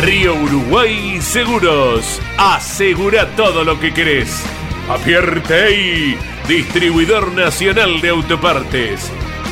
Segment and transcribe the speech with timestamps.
[0.00, 2.20] Río Uruguay Seguros.
[2.36, 4.42] Asegura todo lo que querés.
[4.88, 9.10] Apierte distribuidor nacional de autopartes.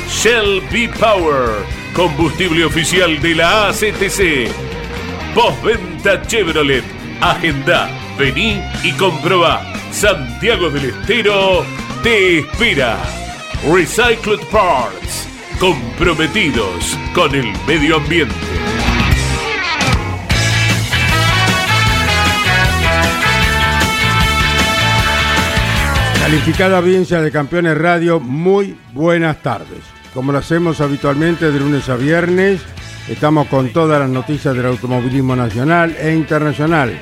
[0.09, 4.49] Shell B Power, combustible oficial de la ACTC.
[5.33, 6.83] Postventa Chevrolet.
[7.21, 9.65] Agenda, vení y comprobá.
[9.91, 11.65] Santiago del Estero
[12.03, 12.97] te espera.
[13.63, 15.27] Recycled Parts,
[15.59, 18.74] comprometidos con el medio ambiente.
[26.35, 29.79] Calificada audiencia de Campeones Radio, muy buenas tardes.
[30.13, 32.59] Como lo hacemos habitualmente de lunes a viernes,
[33.07, 36.99] estamos con todas las noticias del automovilismo nacional e internacional.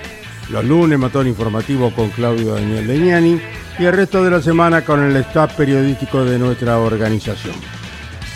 [0.52, 3.42] Los lunes, motor informativo con Claudio Daniel Leñani
[3.80, 7.56] y el resto de la semana con el staff periodístico de nuestra organización.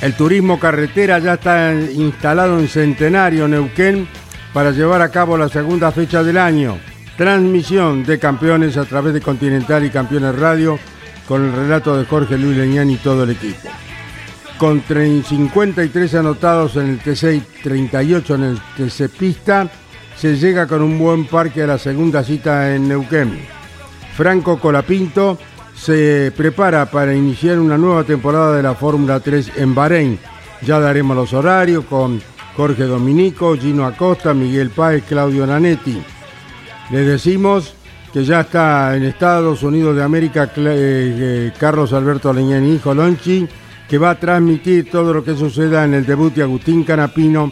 [0.01, 4.07] El turismo carretera ya está instalado en Centenario, Neuquén,
[4.51, 6.79] para llevar a cabo la segunda fecha del año.
[7.17, 10.77] Transmisión de campeones a través de Continental y Campeones Radio
[11.27, 13.67] con el relato de Jorge Luis Leñán y todo el equipo.
[14.59, 19.67] Con 53 anotados en el TC y 38 en el TC Pista,
[20.15, 23.47] se llega con un buen parque a la segunda cita en Neuquén.
[24.15, 25.39] Franco Colapinto
[25.75, 30.19] se prepara para iniciar una nueva temporada de la Fórmula 3 en Bahrein.
[30.61, 32.21] Ya daremos los horarios con
[32.55, 35.99] Jorge Dominico, Gino Acosta, Miguel Páez, Claudio Nanetti.
[36.89, 37.73] Les decimos
[38.13, 43.45] que ya está en Estados Unidos de América eh, Carlos Alberto Leñani, hijo Lonchi,
[43.89, 47.51] que va a transmitir todo lo que suceda en el debut de Agustín Canapino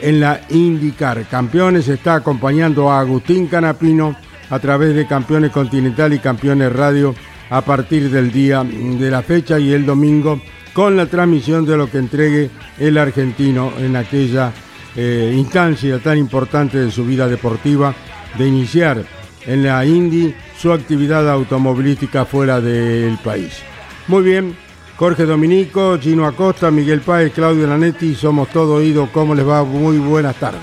[0.00, 1.24] en la IndyCar.
[1.26, 4.16] Campeones está acompañando a Agustín Canapino
[4.50, 7.14] a través de Campeones Continental y Campeones Radio
[7.48, 10.40] a partir del día de la fecha y el domingo
[10.74, 14.52] con la transmisión de lo que entregue el argentino en aquella
[14.96, 17.94] eh, instancia tan importante de su vida deportiva
[18.38, 19.04] de iniciar
[19.46, 23.62] en la Indy su actividad automovilística fuera del país.
[24.08, 24.56] Muy bien,
[24.96, 29.10] Jorge Dominico, Gino Acosta, Miguel Páez, Claudio Lanetti, somos todo oídos.
[29.10, 29.64] ¿Cómo les va?
[29.64, 30.62] Muy buenas tardes.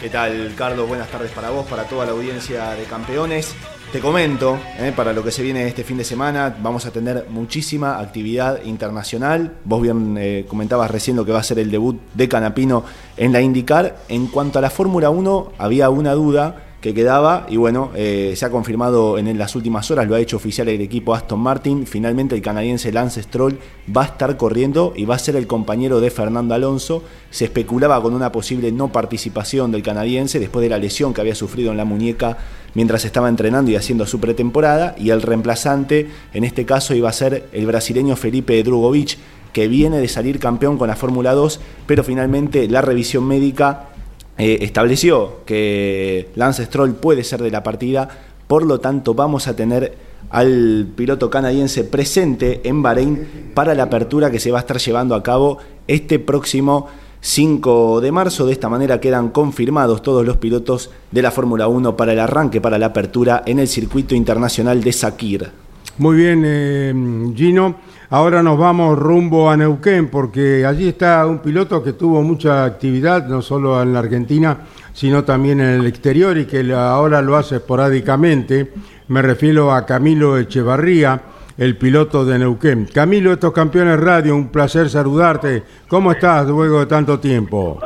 [0.00, 0.86] ¿Qué tal, Carlos?
[0.86, 3.54] Buenas tardes para vos, para toda la audiencia de campeones.
[3.90, 7.26] Te comento, eh, para lo que se viene este fin de semana, vamos a tener
[7.30, 9.54] muchísima actividad internacional.
[9.64, 12.84] Vos bien eh, comentabas recién lo que va a ser el debut de Canapino
[13.16, 13.96] en la IndyCar.
[14.08, 18.44] En cuanto a la Fórmula 1, había una duda que quedaba y bueno, eh, se
[18.44, 22.34] ha confirmado en las últimas horas, lo ha hecho oficial el equipo Aston Martin, finalmente
[22.34, 23.58] el canadiense Lance Stroll
[23.96, 28.02] va a estar corriendo y va a ser el compañero de Fernando Alonso, se especulaba
[28.02, 31.78] con una posible no participación del canadiense después de la lesión que había sufrido en
[31.78, 32.36] la muñeca
[32.74, 37.14] mientras estaba entrenando y haciendo su pretemporada y el reemplazante en este caso iba a
[37.14, 39.16] ser el brasileño Felipe Drugovic
[39.54, 43.93] que viene de salir campeón con la Fórmula 2, pero finalmente la revisión médica
[44.36, 48.08] eh, estableció que Lance Stroll puede ser de la partida,
[48.46, 49.96] por lo tanto vamos a tener
[50.30, 55.14] al piloto canadiense presente en Bahrein para la apertura que se va a estar llevando
[55.14, 56.88] a cabo este próximo
[57.20, 58.44] 5 de marzo.
[58.46, 62.60] De esta manera quedan confirmados todos los pilotos de la Fórmula 1 para el arranque,
[62.60, 65.63] para la apertura en el circuito internacional de Sakir.
[65.98, 66.92] Muy bien, eh,
[67.36, 67.76] Gino.
[68.10, 73.26] Ahora nos vamos rumbo a Neuquén porque allí está un piloto que tuvo mucha actividad,
[73.26, 74.58] no solo en la Argentina,
[74.92, 78.72] sino también en el exterior y que ahora lo hace esporádicamente.
[79.08, 81.20] Me refiero a Camilo Echevarría,
[81.58, 82.88] el piloto de Neuquén.
[82.92, 85.62] Camilo, estos campeones radio, un placer saludarte.
[85.88, 87.80] ¿Cómo estás luego de tanto tiempo?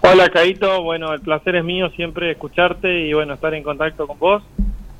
[0.00, 0.82] Hola, Caito.
[0.82, 4.42] Bueno, el placer es mío siempre escucharte y bueno, estar en contacto con vos.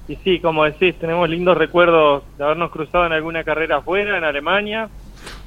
[0.08, 4.25] Y sí, como decís, tenemos lindos recuerdos de habernos cruzado en alguna carrera afuera, en
[4.25, 4.88] Alemania.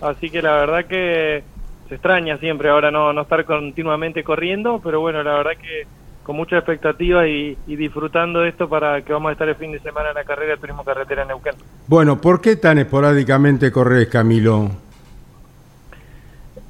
[0.02, 1.44] Así que la verdad que
[1.90, 5.88] se extraña siempre ahora no, no estar continuamente corriendo, pero bueno, la verdad que
[6.24, 9.80] con mucha expectativa y, disfrutando de esto para que vamos a estar el fin de
[9.80, 11.56] semana en la carrera de turismo carretera en Neuquén.
[11.88, 14.70] Bueno, ¿por qué tan esporádicamente corres, Camilo?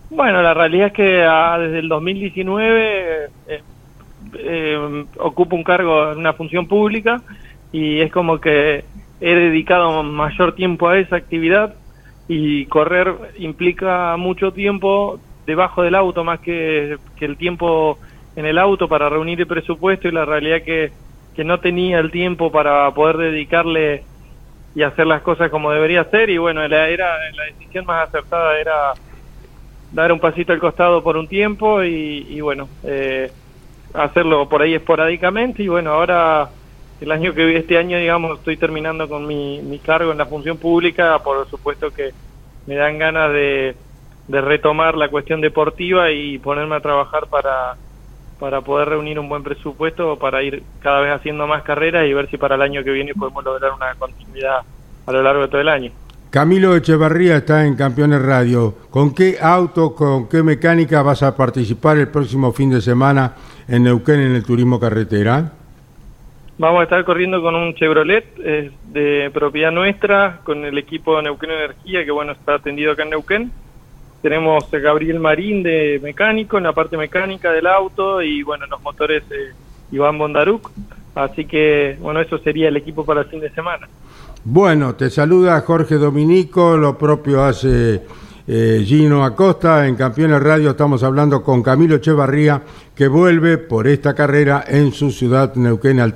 [0.09, 3.61] Bueno, la realidad es que ah, desde el 2019 eh,
[4.33, 7.21] eh, ocupo un cargo en una función pública
[7.71, 8.83] y es como que
[9.19, 11.75] he dedicado mayor tiempo a esa actividad
[12.27, 17.99] y correr implica mucho tiempo debajo del auto más que, que el tiempo
[18.35, 20.91] en el auto para reunir el presupuesto y la realidad que,
[21.35, 24.03] que no tenía el tiempo para poder dedicarle
[24.73, 28.57] y hacer las cosas como debería ser y bueno, la, era, la decisión más acertada
[28.59, 28.93] era
[29.91, 33.29] dar un pasito al costado por un tiempo y, bueno, eh,
[33.93, 36.49] hacerlo por ahí esporádicamente y bueno, ahora
[37.01, 40.57] el año que este año digamos estoy terminando con mi, mi cargo en la función
[40.57, 42.11] pública, por supuesto que
[42.67, 43.75] me dan ganas de,
[44.27, 47.75] de retomar la cuestión deportiva y ponerme a trabajar para
[48.39, 52.27] para poder reunir un buen presupuesto para ir cada vez haciendo más carreras y ver
[52.29, 54.61] si para el año que viene podemos lograr una continuidad
[55.05, 55.91] a lo largo de todo el año.
[56.31, 58.73] Camilo Echevarría está en Campeones Radio.
[58.89, 63.35] ¿Con qué auto, con qué mecánica vas a participar el próximo fin de semana
[63.67, 65.51] en Neuquén en el turismo carretera?
[66.61, 72.05] Vamos a estar corriendo con un Chevrolet de propiedad nuestra, con el equipo Neuquén Energía,
[72.05, 73.51] que bueno, está atendido acá en Neuquén
[74.21, 78.81] tenemos a Gabriel Marín de mecánico, en la parte mecánica del auto y bueno, los
[78.81, 79.53] motores eh,
[79.91, 80.69] Iván Bondaruc.
[81.15, 83.89] Así que bueno, eso sería el equipo para el fin de semana.
[84.43, 88.01] Bueno, te saluda Jorge Dominico, lo propio hace
[88.47, 89.87] eh, Gino Acosta.
[89.87, 92.61] En Campeones Radio estamos hablando con Camilo Echevarría,
[92.95, 96.13] que vuelve por esta carrera en su ciudad Neuquén al.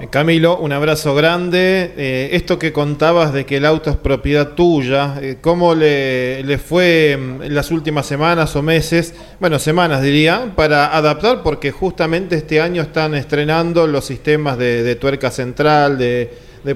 [0.00, 1.92] Eh, Camilo, un abrazo grande.
[1.96, 6.58] Eh, esto que contabas de que el auto es propiedad tuya, eh, ¿cómo le, le,
[6.58, 11.44] fue en mm, las últimas semanas o meses, bueno, semanas diría, para adaptar?
[11.44, 16.28] Porque justamente este año están estrenando los sistemas de, tuerca central, de,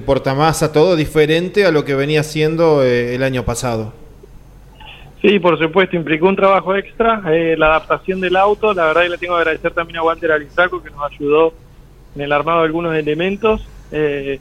[0.05, 3.91] portamasa, todo diferente a lo que venía siendo el año pasado.
[5.21, 9.17] Sí, por supuesto, implicó un trabajo extra, la adaptación del auto, la verdad que le
[9.17, 11.53] tengo que agradecer también a Walter Alizaco que nos ayudó
[12.15, 14.39] en el armado de algunos elementos eh,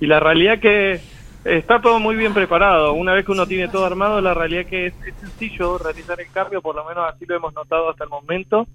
[0.00, 1.00] y la realidad que
[1.44, 2.92] está todo muy bien preparado.
[2.92, 6.60] Una vez que uno tiene todo armado, la realidad que es, sencillo realizar el cambio,
[6.60, 8.66] por lo menos así lo hemos notado hasta el momento.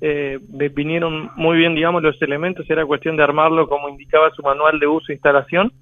[0.00, 0.38] Eh,
[0.74, 4.86] vinieron muy bien, digamos, los elementos, era cuestión de armarlo como indicaba su manual de
[4.86, 5.72] uso e instalación.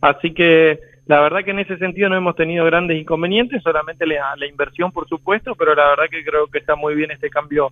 [0.00, 4.46] Así que la verdad que en ese sentido no hemos tenido grandes inconvenientes, solamente la,
[4.48, 7.70] inversión, por supuesto, pero la verdad que creo que está muy bien este cambio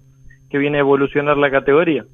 [0.49, 2.05] que viene a evolucionar la categoría.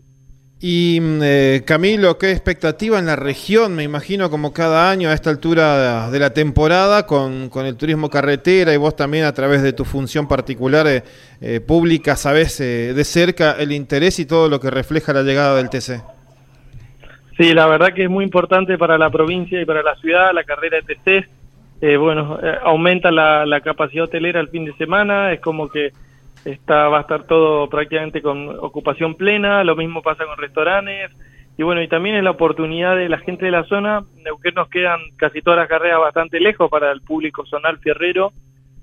[0.63, 3.75] Y mm, eh, Camilo, ¿qué expectativa en la región?
[3.75, 8.09] Me imagino como cada año a esta altura de la temporada con, con el turismo
[8.09, 11.03] carretera y vos también a través de tu función particular eh,
[11.43, 15.69] eh, pública sabés de cerca el interés y todo lo que refleja la llegada del
[15.69, 16.20] TC.
[17.41, 20.45] Sí, la verdad que es muy importante para la provincia y para la ciudad la
[20.45, 21.97] carrera de TC.
[21.97, 25.93] bueno, aumenta la, la capacidad hotelera el fin de semana, es como que
[26.45, 31.13] está va a estar todo prácticamente con ocupación plena, lo mismo pasa con restaurantes,
[31.57, 34.69] y bueno, y también es la oportunidad de la gente de la zona, Neuquén nos
[34.69, 38.35] quedan casi todas las carreras bastante lejos para el público zonal fierrero,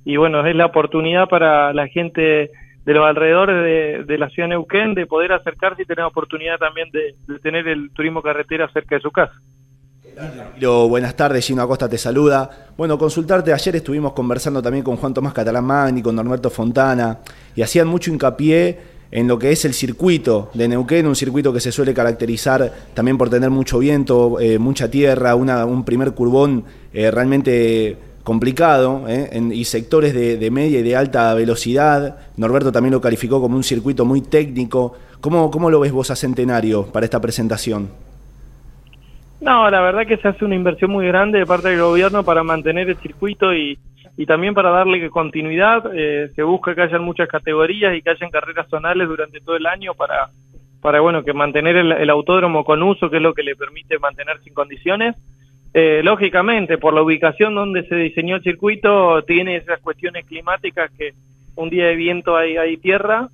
[0.03, 2.49] y bueno, es la oportunidad para la gente
[2.87, 6.89] de los alrededores de, la ciudad de Neuquén de poder acercarse y tener oportunidad también
[6.91, 9.35] de tener el turismo carretera cerca de su casa
[10.87, 12.49] buenas tardes, Gino Acosta te saluda.
[12.75, 17.19] Bueno, consultarte, ayer estuvimos conversando también con Juan Tomás Catalán Magni, con Norberto Fontana,
[17.55, 21.59] y hacían mucho hincapié en lo que es el circuito de Neuquén, un circuito que
[21.59, 27.11] se suele caracterizar también por tener mucho viento, eh, mucha tierra, un primer curbón eh,
[27.11, 27.97] realmente
[28.27, 32.17] complicado eh, y sectores de, media y de alta velocidad.
[32.35, 34.97] Norberto también lo calificó como un circuito muy técnico.
[35.21, 37.89] ¿Cómo, cómo lo ves vos a Centenario para esta presentación?
[39.39, 42.43] No, la verdad que se hace una inversión muy grande de parte del gobierno para
[42.43, 43.79] mantener el circuito y,
[44.17, 45.89] y también para darle continuidad.
[45.95, 49.65] Eh, se busca que hayan muchas categorías y que hayan carreras zonales durante todo el
[49.65, 50.31] año para,
[50.81, 54.49] para bueno, que mantener el, autódromo con uso, que es lo que le permite mantenerse
[54.49, 55.15] en condiciones.
[55.73, 61.11] Eh, lógicamente, por la ubicación donde se diseñó el circuito, tiene esas cuestiones climáticas que
[61.55, 63.29] un día de viento hay, hay tierra.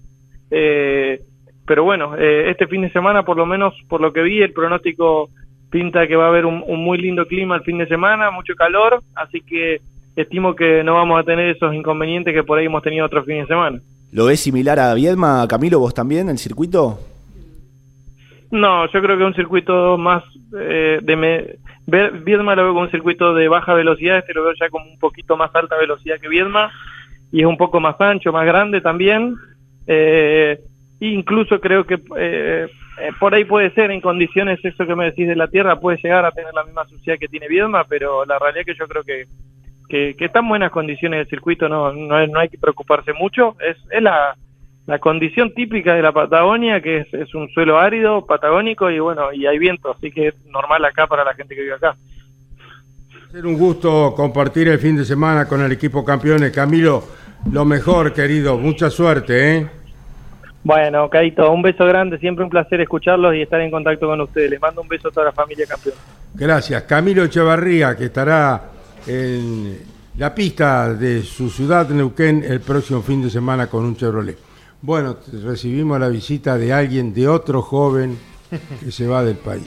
[0.52, 1.20] Eh,
[1.66, 5.30] pero bueno, este fin de semana, por lo menos por lo que vi, el pronóstico
[5.74, 9.02] pinta que va a haber un, muy lindo clima el fin de semana, mucho calor,
[9.16, 9.82] así que
[10.16, 13.48] estimo que no vamos a tener esos inconvenientes que por ahí hemos tenido otros fines
[13.48, 13.80] de semana.
[14.12, 17.00] ¿Lo ves similar a Viedma, Camilo, vos también, el circuito?
[18.52, 20.24] No, yo creo que un circuito más
[20.56, 21.00] eh,
[21.86, 22.10] de...
[22.10, 25.00] Viedma lo veo como un circuito de baja velocidad, este lo veo ya como un
[25.00, 26.72] poquito más alta velocidad que Viedma,
[27.32, 29.36] y es un poco más ancho, más grande también.
[29.88, 30.60] Eh,
[31.00, 32.68] incluso creo que eh,
[33.00, 35.98] eh, por ahí puede ser en condiciones eso que me decís de la tierra puede
[36.02, 38.88] llegar a tener la misma suciedad que tiene Viedma pero la realidad es que yo
[38.88, 39.24] creo que
[39.90, 43.76] que, que están buenas condiciones del circuito no no, no hay que preocuparse mucho es,
[43.90, 44.36] es la,
[44.86, 49.32] la condición típica de la Patagonia que es, es un suelo árido patagónico y bueno
[49.32, 51.96] y hay viento así que es normal acá para la gente que vive acá
[53.32, 57.04] ser un gusto compartir el fin de semana con el equipo campeones Camilo
[57.52, 59.68] lo mejor querido mucha suerte eh
[60.64, 64.50] Bueno, Caito, un beso grande, siempre un placer escucharlos y estar en contacto con ustedes.
[64.50, 65.96] Les mando un beso a toda la familia campeón.
[66.34, 66.84] Gracias.
[66.84, 68.62] Camilo Echevarría, que estará
[69.06, 69.78] en
[70.18, 74.53] la pista de su ciudad, Neuquén, el próximo fin de semana con un Chevrolet.
[74.86, 78.18] Bueno, recibimos la visita de alguien, de otro joven
[78.82, 79.64] que se va del país.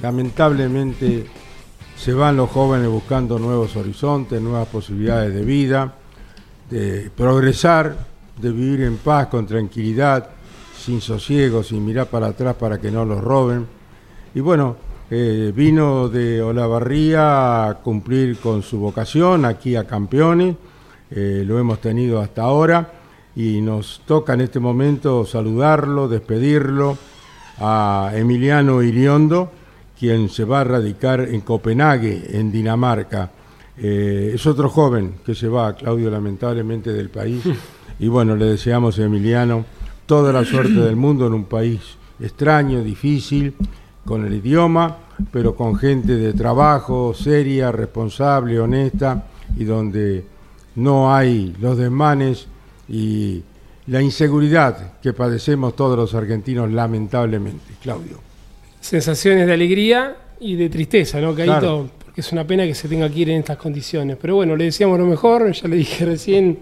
[0.00, 1.26] Lamentablemente
[1.94, 5.92] se van los jóvenes buscando nuevos horizontes, nuevas posibilidades de vida,
[6.70, 7.98] de progresar,
[8.40, 10.30] de vivir en paz, con tranquilidad,
[10.74, 13.66] sin sosiego, sin mirar para atrás para que no los roben.
[14.34, 14.76] Y bueno,
[15.10, 20.56] eh, vino de Olavarría a cumplir con su vocación aquí a Campeones,
[21.10, 22.97] eh, lo hemos tenido hasta ahora
[23.38, 26.98] y nos toca en este momento saludarlo, despedirlo
[27.60, 29.52] a Emiliano Iriondo,
[29.96, 33.30] quien se va a radicar en Copenhague, en Dinamarca.
[33.76, 37.44] Eh, es otro joven que se va, Claudio, lamentablemente del país.
[38.00, 39.64] Y bueno, le deseamos a Emiliano
[40.06, 41.80] toda la suerte del mundo en un país
[42.20, 43.56] extraño, difícil,
[44.04, 44.98] con el idioma,
[45.32, 49.26] pero con gente de trabajo, seria, responsable, honesta,
[49.56, 50.24] y donde
[50.76, 52.46] no hay los desmanes
[52.88, 53.42] y
[53.86, 57.74] la inseguridad que padecemos todos los argentinos lamentablemente.
[57.82, 58.28] Claudio
[58.80, 61.90] sensaciones de alegría y de tristeza, ¿no, Caíto?
[62.04, 64.16] Porque es una pena que se tenga que ir en estas condiciones.
[64.20, 66.58] Pero bueno, le decíamos lo mejor, ya le dije recién,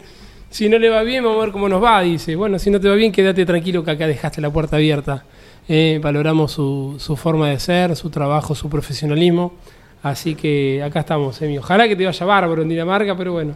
[0.51, 2.01] si no le va bien, vamos a ver cómo nos va.
[2.03, 5.25] Dice, bueno, si no te va bien, quédate tranquilo que acá dejaste la puerta abierta.
[5.69, 9.55] Eh, valoramos su, su, forma de ser, su trabajo, su profesionalismo.
[10.03, 11.59] Así que acá estamos, Emi.
[11.59, 13.55] Ojalá que te vaya bárbaro en Dinamarca, pero bueno,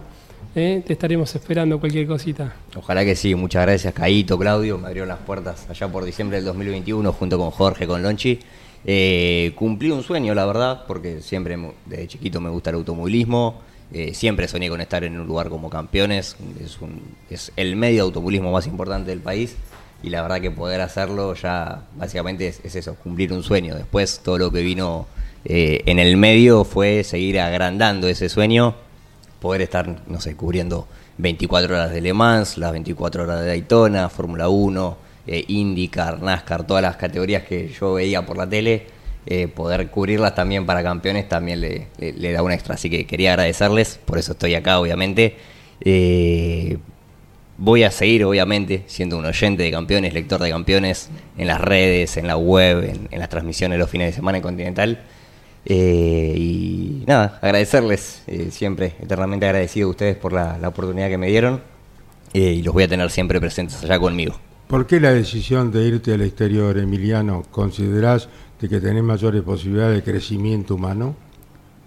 [0.54, 2.54] eh, te estaremos esperando cualquier cosita.
[2.76, 3.35] Ojalá que sí.
[3.35, 4.78] Muchas gracias, Caíto, Claudio.
[4.78, 8.40] Me abrieron las puertas allá por diciembre del 2021 junto con Jorge, con Lonchi.
[8.85, 13.61] Eh, cumplí un sueño, la verdad, porque siempre desde chiquito me gusta el automovilismo.
[13.92, 16.37] Eh, siempre soñé con estar en un lugar como campeones.
[16.64, 19.57] Es, un, es, el medio de automovilismo más importante del país.
[20.02, 23.75] Y la verdad que poder hacerlo ya básicamente es, eso, cumplir un sueño.
[23.75, 25.07] Después todo lo que vino
[25.45, 28.75] eh, en el medio fue seguir agrandando ese sueño.
[29.40, 30.87] Poder estar, no sé, cubriendo
[31.18, 36.66] 24 horas de Le Mans, las 24 horas de Daytona, Fórmula 1 eh, IndyCar, NASCAR,
[36.66, 38.87] todas las categorías que yo veía por la tele,
[39.26, 42.75] eh, poder cubrirlas también para campeones también le, da un extra.
[42.75, 45.37] Así que quería agradecerles, por eso estoy acá, obviamente.
[45.82, 46.78] Eh,
[47.59, 52.16] voy a seguir, obviamente, siendo un oyente de campeones, lector de campeones, en las redes,
[52.16, 55.00] en la web, en, las transmisiones los fines de semana en Continental.
[55.64, 61.61] Y nada, agradecerles, siempre eternamente agradecido a ustedes por la, la oportunidad que me dieron
[62.33, 64.38] y los voy a tener siempre presentes allá conmigo.
[64.69, 67.43] ¿Por qué la decisión de irte al exterior, Emiliano?
[67.50, 68.29] ¿Considerás
[68.61, 71.17] de que tenés mayores posibilidades de crecimiento humano?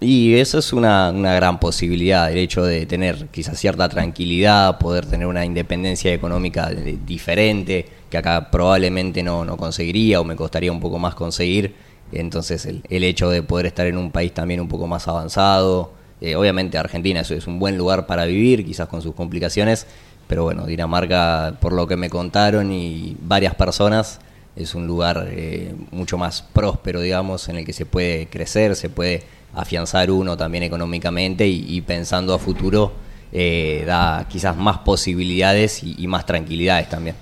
[0.01, 5.27] Y eso es una, gran posibilidad, el hecho de tener quizás cierta tranquilidad, poder tener
[5.27, 6.69] una independencia económica
[7.05, 11.73] diferente, que acá probablemente no, conseguiría o me costaría un poco más conseguir.
[12.15, 15.91] Entonces el, hecho de poder estar en un país también un poco más avanzado,
[16.21, 19.87] eh, obviamente Argentina eso es un buen lugar para vivir, quizás con sus complicaciones,
[20.27, 24.19] pero bueno, Dinamarca, por lo que me contaron y varias personas,
[24.55, 28.89] es un lugar eh, mucho más próspero, digamos, en el que se puede crecer, se
[28.89, 29.23] puede
[29.55, 32.93] afianzar uno también económicamente y, pensando a futuro
[33.31, 37.15] eh, da quizás más posibilidades y, más tranquilidades también.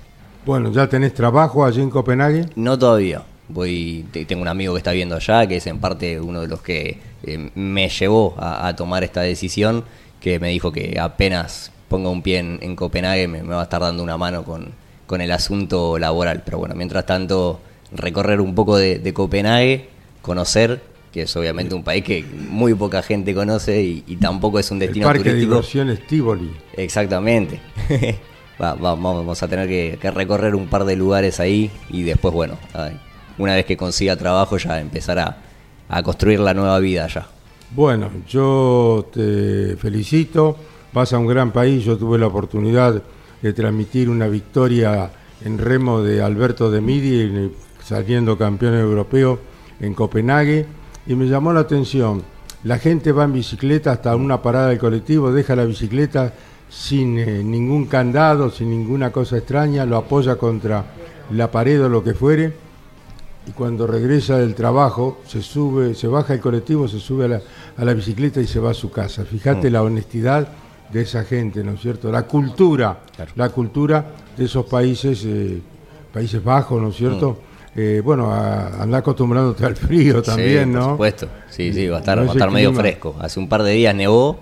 [0.44, 2.46] Bueno, ¿ya tenés trabajo allí en Copenhague?
[2.56, 3.22] No todavía.
[3.52, 6.62] Voy, tengo un amigo que está viendo allá, que es en parte uno de los
[6.62, 9.84] que eh, me llevó a tomar esta decisión,
[10.20, 14.02] que me dijo que apenas ponga un pie en, Copenhague me, va a estar dando
[14.02, 14.70] una mano con,
[15.06, 16.42] con, el asunto laboral.
[16.42, 17.60] Pero bueno, mientras tanto,
[17.92, 19.90] recorrer un poco de, Copenhague,
[20.22, 20.80] conocer,
[21.12, 25.06] que es obviamente un país que muy poca gente conoce y, tampoco es un destino
[25.06, 25.50] el parque turístico.
[25.50, 26.50] de diversiones Tivoli.
[26.78, 27.60] Exactamente.
[28.58, 32.56] vamos a tener que, recorrer un par de lugares ahí y después, bueno,
[33.38, 37.26] una vez que consiga trabajo ya empezar a, construir la nueva vida allá.
[37.74, 40.56] Bueno, yo te felicito
[40.92, 41.84] vas a un gran país.
[41.84, 43.02] Yo tuve la oportunidad
[43.40, 45.10] de transmitir una victoria
[45.44, 47.50] en remo de Alberto de Midi,
[47.82, 49.38] saliendo campeón europeo
[49.80, 50.66] en Copenhague,
[51.06, 52.22] y me llamó la atención.
[52.64, 56.32] La gente va en bicicleta hasta una parada del colectivo, deja la bicicleta
[56.68, 60.84] sin eh, ningún candado, sin ninguna cosa extraña, lo apoya contra
[61.32, 62.52] la pared o lo que fuere,
[63.46, 67.42] y cuando regresa del trabajo se sube, se baja el colectivo, se sube
[67.76, 69.24] a la, bicicleta y se va a su casa.
[69.24, 69.72] Fíjate mm.
[69.72, 70.48] la honestidad
[70.92, 72.12] de esa gente, ¿no es cierto?
[72.12, 73.00] La cultura,
[73.34, 74.04] la cultura
[74.36, 75.60] de esos países, eh,
[76.12, 77.30] Países Bajos, ¿no es cierto?
[77.30, 77.52] Mm.
[77.74, 80.80] Eh, bueno, a, andar acostumbrándote al frío también, ¿no?
[80.80, 83.16] Por supuesto, sí, sí, va a estar, va a estar medio fresco.
[83.18, 84.38] Hace un par de días nevó,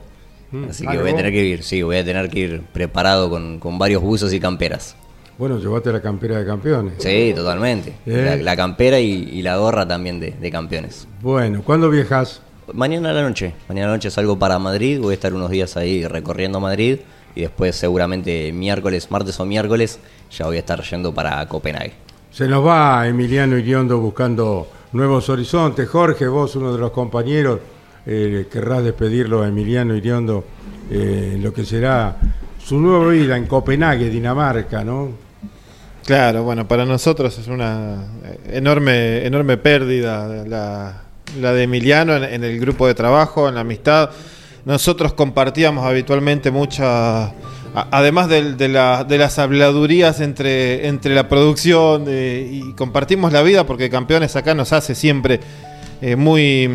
[0.51, 0.65] mm.
[0.69, 3.31] así que ah, voy a tener que ir, sí, voy a tener que ir preparado
[3.31, 4.97] con, con varios buzos y camperas.
[5.41, 6.93] Bueno, llevaste la campera de campeones.
[6.99, 7.95] Sí, totalmente.
[8.05, 8.37] ¿Eh?
[8.37, 11.09] La, la campera y, y la gorra también de, de campeones.
[11.23, 12.43] Bueno, ¿cuándo viajas?
[12.75, 13.55] Mañana a la noche.
[13.67, 15.01] Mañana a la noche salgo para Madrid.
[15.01, 16.99] Voy a estar unos días ahí recorriendo Madrid.
[17.35, 19.99] Y después, seguramente, miércoles, martes o miércoles,
[20.31, 21.95] ya voy a estar yendo para Copenhague.
[22.31, 25.89] Se nos va Emiliano Iriondo buscando nuevos horizontes.
[25.89, 27.61] Jorge, vos, uno de los compañeros,
[28.05, 30.45] eh, querrás despedirlo a Emiliano Iriondo
[30.91, 32.19] eh, en lo que será
[32.63, 35.30] su nueva vida en Copenhague, Dinamarca, ¿no?
[36.11, 42.59] Claro, bueno, para nosotros es una eh, enorme, enorme pérdida la, de Emiliano en, el
[42.59, 44.11] grupo de trabajo, en la amistad.
[44.65, 47.31] Nosotros compartíamos habitualmente muchas,
[47.93, 53.89] además de, la- de las habladurías entre, entre la producción y compartimos la vida porque
[53.89, 55.39] Campeones acá nos hace siempre
[56.03, 56.69] eh, muy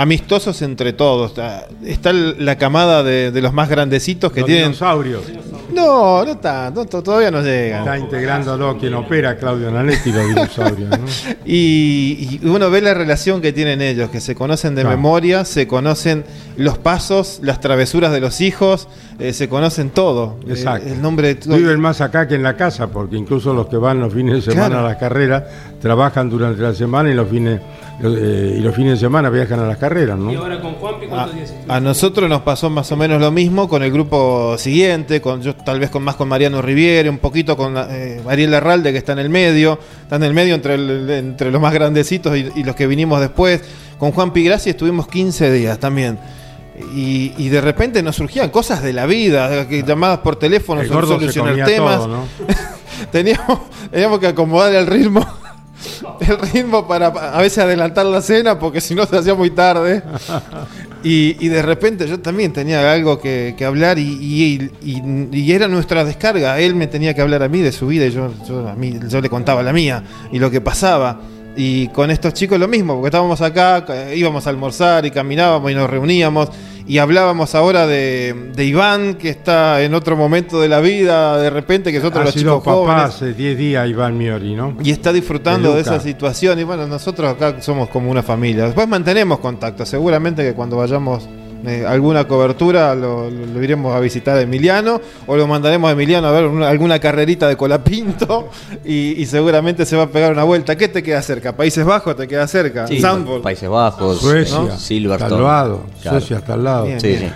[0.00, 1.38] amistosos entre todos.
[1.38, 4.64] Ah, Está la camada de, de los más grandecitos que Los tienen...
[4.66, 5.22] dinosaurios.
[5.74, 6.36] No, no
[6.86, 7.80] to- todavía no llegan.
[7.80, 10.98] Está integrándolo quien opera, Claudio Nanetti, los dinosaurios, ¿no?
[11.46, 14.96] Y, y uno ve la relación que tienen ellos, que se conocen de Claro.
[14.96, 16.24] memoria, se conocen
[16.56, 18.88] los pasos, las travesuras de los hijos,
[19.18, 20.38] eh, se conocen todo.
[20.46, 20.88] Eh, Exacto.
[20.88, 21.56] el nombre de todo.
[21.56, 24.42] Viven más acá que en la casa, porque incluso los que van los fines de
[24.52, 24.86] semana Claro.
[24.86, 25.44] a las carreras
[25.80, 27.60] trabajan durante la semana y los fines
[28.02, 29.89] eh, y los fines de semana viajan a las carreras,
[30.30, 30.42] Y ¿no?
[30.42, 31.72] ahora con Juanpi, A, ¿cuántos días estuviste?
[31.72, 35.54] a nosotros nos pasó más o menos lo mismo con el grupo siguiente, con yo
[35.56, 39.12] tal vez con más con Mariano Riviere, un poquito con eh, Ariel Larralde que está
[39.12, 42.64] en el medio, está en el medio entre, el- entre los más grandecitos y, y
[42.64, 43.62] los que vinimos después.
[43.98, 46.18] Con Juan Pigraci estuvimos 15 días también.
[46.94, 50.88] Y, y de repente nos surgían cosas de la vida, que llamadas por teléfono, El
[50.88, 51.96] solucionar temas.
[51.98, 52.24] todo, ¿no?
[53.12, 53.58] teníamos,
[53.90, 55.26] teníamos que acomodar el ritmo.
[56.20, 60.02] El ritmo para a veces adelantar la cena porque si no se hacía muy tarde.
[61.02, 65.52] Y, y de repente yo también tenía algo que, que hablar y, y- y- y
[65.52, 66.58] era nuestra descarga.
[66.60, 69.00] Él me tenía que hablar a mí de su vida y yo, yo, a mí,
[69.08, 71.18] yo le contaba la mía y lo que pasaba.
[71.56, 73.82] Y con estos chicos lo mismo, porque estábamos acá,
[74.14, 76.50] íbamos a almorzar y caminábamos y nos reuníamos
[76.90, 81.48] y hablábamos ahora de, de Iván, que está en otro momento de la vida, de
[81.48, 84.56] repente, que es otro de Ha los sido chicos papá hace 10 días Iván Miori,
[84.56, 84.76] ¿no?
[84.82, 86.58] Y está disfrutando De de esa situación.
[86.58, 88.64] Y bueno, nosotros acá somos como una familia.
[88.64, 89.86] Después mantenemos contacto.
[89.86, 91.28] Seguramente que cuando vayamos
[91.66, 95.92] eh, alguna cobertura lo, lo- lo iremos a visitar a Emiliano o lo mandaremos a
[95.92, 98.48] Emiliano a ver una- alguna carrerita de Colapinto
[98.84, 100.76] y, y seguramente se va a pegar una vuelta.
[100.76, 101.56] ¿Qué te queda cerca?
[101.56, 102.86] ¿Países Bajos te queda cerca?
[102.86, 103.00] Sí.
[103.42, 104.64] Países Bajos, Suecia, ¿no?
[104.66, 105.34] está Silverstone.
[105.36, 106.18] al lado, Claro.
[106.20, 106.86] Suecia está al lado.
[106.86, 107.00] Bien.
[107.00, 107.28] Sí, sí.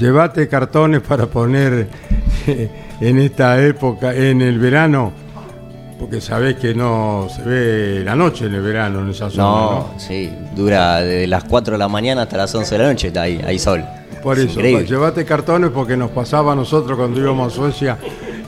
[0.00, 1.88] Llévate cartones para poner
[3.00, 5.12] en esta época, en el verano,
[6.00, 9.70] porque sabés que no se ve la noche en el verano en esa zona, No,
[9.92, 9.94] ¿no?
[9.98, 13.22] sí, dura desde las 4 de la mañana hasta las 11 de la noche, está
[13.22, 13.84] ahí, hay sol.
[14.22, 17.98] Por Es eso, llévate cartones porque nos pasaba a nosotros cuando íbamos a Suecia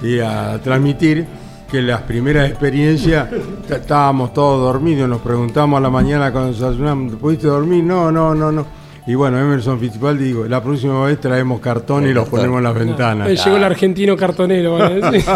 [0.02, 1.26] y a transmitir
[1.70, 3.28] que las primeras experiencias
[3.70, 7.84] estábamos todos dormidos, nos preguntamos a la mañana cuando desayunamos, ¿pudiste dormir?
[7.84, 8.66] No, no, no, no.
[9.06, 12.38] Y bueno, Emerson Fittipaldi digo, la próxima vez traemos cartones y los cartón.
[12.40, 13.44] ponemos en las ventanas.
[13.44, 14.74] Llegó el argentino cartonero.
[14.74, 15.30] van a decir.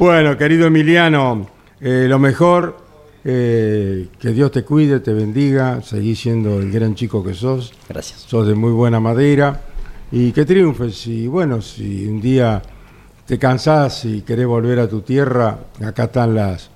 [0.00, 1.46] Bueno, querido Emiliano,
[1.78, 2.74] eh, lo mejor,
[3.22, 8.20] eh, que Dios te cuide, te bendiga, seguís siendo el gran chico que sos, Gracias.
[8.20, 9.60] sos de muy buena madera
[10.10, 11.06] y que triunfes.
[11.06, 12.62] Y bueno, si un día
[13.26, 16.70] te cansás y querés volver a tu tierra, acá están las,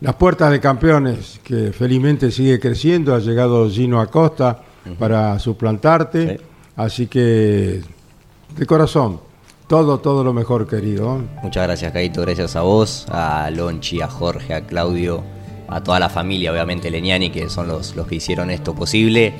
[0.00, 4.58] las puertas de campeones, que felizmente sigue creciendo, ha llegado Gino Acosta
[4.98, 6.44] para suplantarte, Sí.
[6.76, 7.82] así que
[8.56, 9.20] de corazón,
[9.66, 11.22] todo, todo lo mejor, querido.
[11.42, 12.22] Muchas gracias, Caito.
[12.22, 15.22] Gracias a vos, a Lonchi, a Jorge, a Claudio,
[15.68, 19.32] a toda la familia, obviamente, Leniani, que son los, los que hicieron esto posible.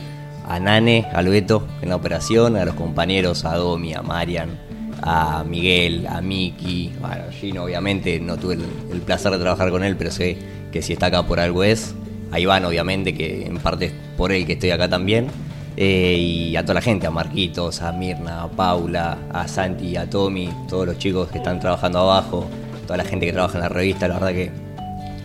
[0.48, 4.58] A Nane, a Beto en la operación, a los compañeros, a Domi, a Marian,
[5.00, 9.84] a Miguel, a Miki, bueno, Gino, obviamente, no tuve el, el placer de trabajar con
[9.84, 10.36] él, pero sé
[10.72, 11.94] que si está acá por algo es.
[12.32, 15.28] A Iván, obviamente, que en parte es por él que estoy acá también.
[15.76, 20.08] Eh, y a toda la gente, a Marquitos, a Mirna, a Paula, a Santi, a
[20.08, 22.46] Tommy, todos los chicos que están trabajando abajo,
[22.86, 24.50] toda la gente que trabaja en la revista, la verdad que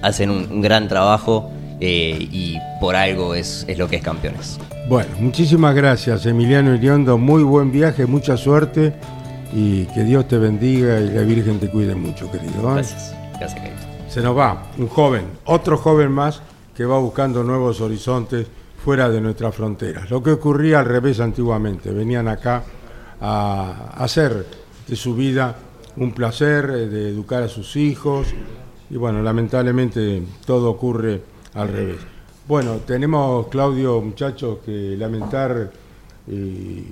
[0.01, 4.59] hacen un, un gran trabajo eh, y por algo es, es lo que es campeones.
[4.89, 7.17] Bueno, muchísimas gracias, Emiliano Iriondo.
[7.17, 8.93] Muy buen viaje, mucha suerte
[9.53, 12.53] y que Dios te bendiga y la Virgen te cuide mucho, querido.
[12.53, 12.73] ¿eh?
[12.73, 13.13] Gracias.
[13.37, 13.81] Gracias, Caito.
[14.09, 16.41] Se nos va un joven, otro joven más
[16.75, 18.47] que va buscando nuevos horizontes
[18.87, 20.09] fuera de nuestras fronteras.
[20.09, 22.63] Lo que ocurría al revés antiguamente, venían acá
[23.19, 24.45] a hacer
[24.87, 25.57] de su vida
[25.97, 28.27] un placer, eh, de educar a sus hijos
[28.89, 31.21] y bueno, lamentablemente todo ocurre
[31.55, 31.97] al revés.
[32.47, 35.69] Bueno, tenemos, Claudio, muchachos, que lamentar
[36.25, 36.85] y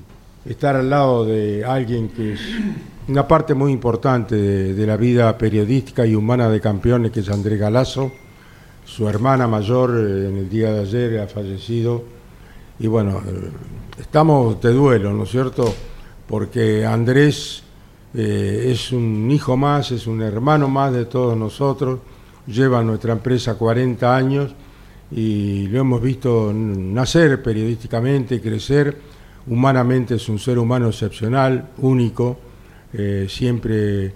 [0.44, 2.42] estar al lado de alguien que es
[3.08, 7.58] una parte muy importante de, la vida periodística y humana de campeones, que es Andrés
[7.58, 8.12] Galazo.
[8.86, 12.04] Su hermana mayor eh, en el día de ayer ha fallecido.
[12.80, 13.50] Y bueno, eh,
[14.00, 15.74] estamos de duelo, ¿no es cierto?
[16.28, 17.64] Porque Andrés
[18.14, 22.00] eh, es un hijo más, es un hermano más de todos nosotros,
[22.46, 24.54] lleva nuestra empresa 40 años
[25.12, 28.98] y lo hemos visto nacer periodísticamente, crecer,
[29.48, 32.38] humanamente es un ser humano excepcional, único,
[33.28, 34.14] siempre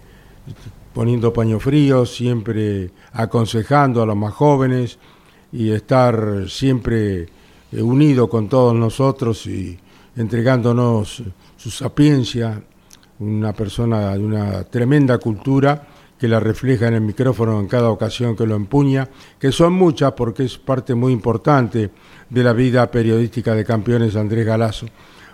[1.00, 5.00] poniendo paño frío, siempre aconsejando a los más jóvenes
[5.50, 7.22] y estar siempre
[7.72, 9.80] eh, unido con todos nosotros y
[10.18, 11.24] entregándonos
[11.56, 12.62] su sapiencia,
[13.20, 15.88] una persona de una tremenda cultura
[16.20, 19.08] que la refleja en el micrófono en cada ocasión que lo empuña,
[19.40, 21.92] que son muchas porque es parte muy importante
[22.30, 24.88] de la vida periodística de campeones Andrés Galazo.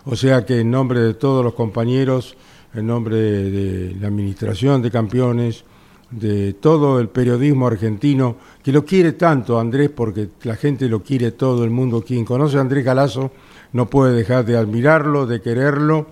[0.05, 2.37] O sea que en nombre de todos los compañeros,
[2.75, 5.63] en nombre de, la administración de campeones,
[6.11, 11.31] de todo el periodismo argentino, que lo quiere tanto Andrés, porque la gente lo quiere
[11.31, 12.03] todo el mundo.
[12.03, 13.31] Quien conoce a Andrés Galazo
[13.73, 16.07] no puede dejar de admirarlo, de quererlo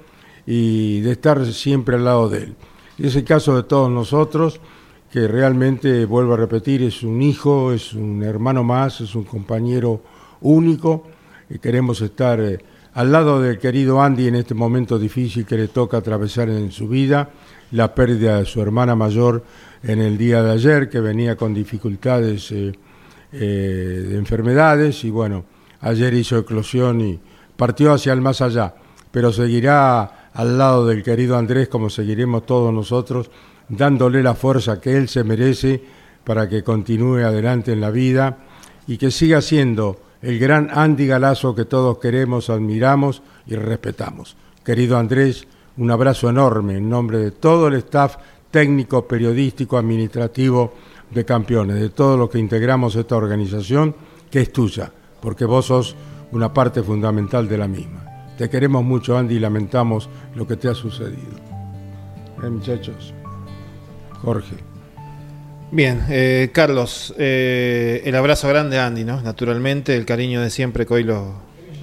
[0.45, 2.55] y de estar siempre al lado de él.
[2.97, 4.59] Y es el caso de todos nosotros,
[5.11, 10.01] que realmente, vuelvo a repetir, es un hijo, es un hermano más, es un compañero
[10.41, 11.03] único,
[11.49, 12.59] y queremos estar eh,
[12.93, 16.87] al lado del querido Andy en este momento difícil que le toca atravesar en su
[16.87, 17.29] vida,
[17.71, 19.43] la pérdida de su hermana mayor
[19.81, 22.71] en el día de ayer, que venía con dificultades eh,
[23.31, 23.37] eh,
[24.09, 25.45] de enfermedades, y bueno,
[25.81, 27.19] ayer hizo eclosión y
[27.57, 28.75] partió hacia el más allá,
[29.11, 33.31] pero seguirá al lado del querido Andrés, como seguiremos todos nosotros,
[33.69, 35.81] dándole la fuerza que él se merece
[36.23, 38.37] para que continúe adelante en la vida
[38.87, 44.37] y que siga siendo el gran Andy Galazo que todos queremos, admiramos y respetamos.
[44.63, 48.15] Querido Andrés, un abrazo enorme en nombre de todo el staff
[48.49, 50.73] técnico, periodístico, administrativo
[51.11, 53.95] de campeones, de todos los que integramos esta organización,
[54.31, 55.95] que es tuya, porque vos sos
[56.31, 58.05] una parte fundamental de la misma.
[58.37, 61.37] Te queremos mucho, Andy, y lamentamos lo que te ha sucedido.
[62.41, 63.13] Eh, muchachos.
[64.21, 64.72] Jorge.
[65.75, 69.19] Bien, eh, Carlos, eh, el abrazo grande a Andy, ¿no?
[69.23, 71.33] Naturalmente, el cariño de siempre que hoy lo,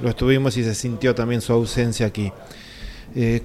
[0.04, 2.30] estuvimos y se sintió también su ausencia aquí.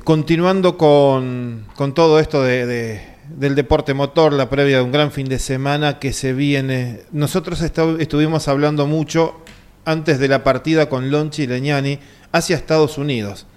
[0.04, 5.40] continuando con, todo esto de, del deporte motor, la previa de un gran fin de
[5.40, 7.00] semana que se viene.
[7.12, 9.42] Nosotros estuvimos hablando mucho
[9.84, 11.98] antes de la partida con Lonchi y Leñani
[12.32, 13.48] hacia Estados Unidos,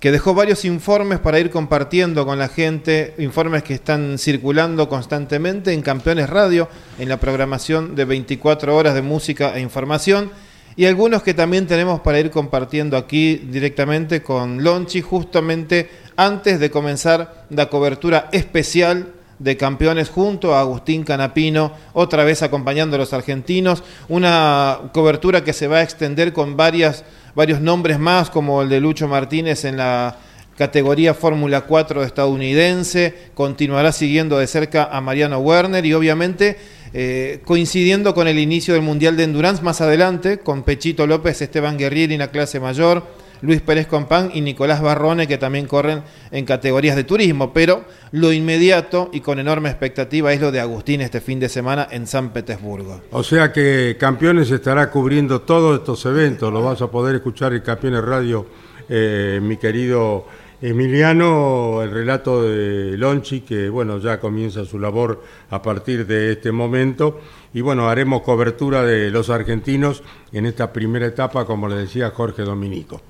[0.00, 5.72] que dejó varios informes para ir compartiendo con la gente, informes que están circulando constantemente
[5.72, 10.30] en Campeones Radio, en la programación de 24 horas de música e información,
[10.76, 16.70] y algunos que también tenemos para ir compartiendo aquí directamente con Lonchi, justamente antes de
[16.70, 23.12] comenzar la cobertura especial de campeones junto a Agustín Canapino, otra vez acompañando a los
[23.12, 27.04] argentinos, una cobertura que se va a extender con varias
[27.38, 30.16] varios nombres más, como el de Lucho Martínez en la
[30.56, 36.56] categoría Fórmula 4 estadounidense, continuará siguiendo de cerca a Mariano Werner y obviamente
[36.92, 41.78] eh, coincidiendo con el inicio del Mundial de Endurance más adelante, con Pechito López, Esteban
[41.78, 43.06] Guerrieri en la clase mayor,
[43.40, 47.52] Luis Pérez Compán y Nicolás Barrone, que también corren en categorías de turismo.
[47.52, 51.88] Pero lo inmediato y con enorme expectativa es lo de Agustín este fin de semana
[51.90, 53.00] en San Petersburgo.
[53.10, 57.60] O sea que Campeones estará cubriendo todos estos eventos, lo vas a poder escuchar en
[57.60, 58.46] Campeones Radio,
[58.88, 60.26] eh, mi querido
[60.60, 66.50] Emiliano, el relato de Lonchi, que bueno, ya comienza su labor a partir de este
[66.50, 67.20] momento.
[67.54, 72.42] Y bueno, haremos cobertura de los argentinos en esta primera etapa, como le decía Jorge
[72.42, 73.00] Dominico.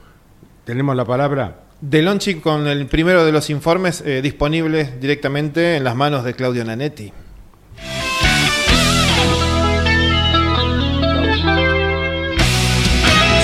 [0.68, 1.60] ¿Tenemos la palabra?
[1.80, 6.34] De Lonchi con el primero de los informes eh, disponibles directamente en las manos de
[6.34, 7.10] Claudio Nanetti.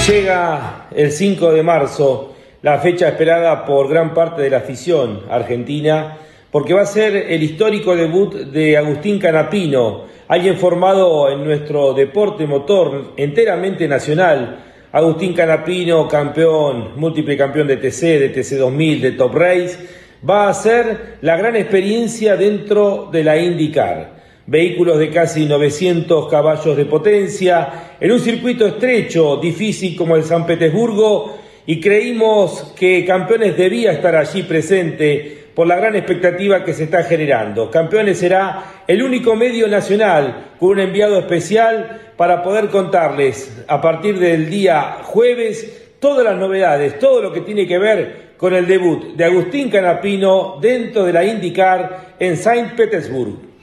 [0.06, 6.18] Llega el 5 de marzo, la fecha esperada por gran parte de la afición argentina,
[6.50, 12.46] porque va a ser el histórico debut de Agustín Canapino, alguien formado en nuestro deporte
[12.46, 19.34] motor enteramente nacional Agustín Canapino, campeón, múltiple campeón de TC, de TC 2000, de Top
[19.34, 19.76] Race,
[20.24, 24.14] va a ser la gran experiencia dentro de la IndyCar.
[24.46, 30.46] Vehículos de casi 900 caballos de potencia, en un circuito estrecho, difícil como el San
[30.46, 36.84] Petersburgo, y creímos que Campeones debía estar allí presente por la gran expectativa que se
[36.84, 37.70] está generando.
[37.70, 44.18] Campeones será el único medio nacional con un enviado especial para poder contarles a partir
[44.18, 49.14] del día jueves todas las novedades, todo lo que tiene que ver con el debut
[49.16, 53.54] de Agustín Canapino dentro de la IndyCar en Saint Petersburg.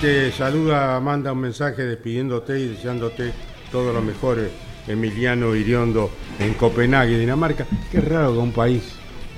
[0.00, 3.32] Te saluda, manda un mensaje despidiéndote y deseándote
[3.72, 4.50] todo lo mejor, eh,
[4.88, 7.66] Emiliano Iriondo, en Copenhague, Dinamarca.
[7.90, 8.82] Qué raro que un país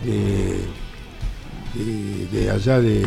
[0.04, 0.58] de,
[1.74, 3.06] de- de allá de,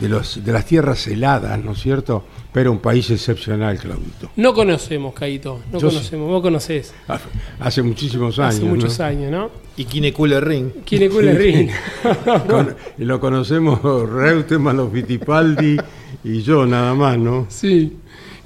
[0.00, 2.24] de los, de las tierras heladas, ¿no es cierto?
[2.52, 4.30] Pero un país excepcional, Claudito.
[4.36, 5.60] No conocemos, Caito.
[5.72, 6.28] No Yo conocemos.
[6.28, 6.94] Vos conocés.
[7.58, 8.54] Hace muchísimos años.
[8.56, 9.04] Hace muchos ¿no?
[9.04, 9.50] años, ¿no?
[9.76, 10.70] Y Kinecule Ring.
[10.86, 11.68] ¿Quién es Cooler Ring?
[12.48, 15.76] Con- lo conocemos Reutemann, los Fittipaldi
[16.22, 17.46] y yo nada más, ¿no?
[17.48, 17.96] Sí.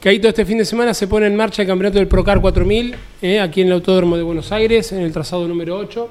[0.00, 3.40] Caito, este fin de semana se pone en marcha el campeonato del Procar 4000, eh,
[3.40, 6.08] aquí en el Autódromo de Buenos Aires, en el trazado número 8.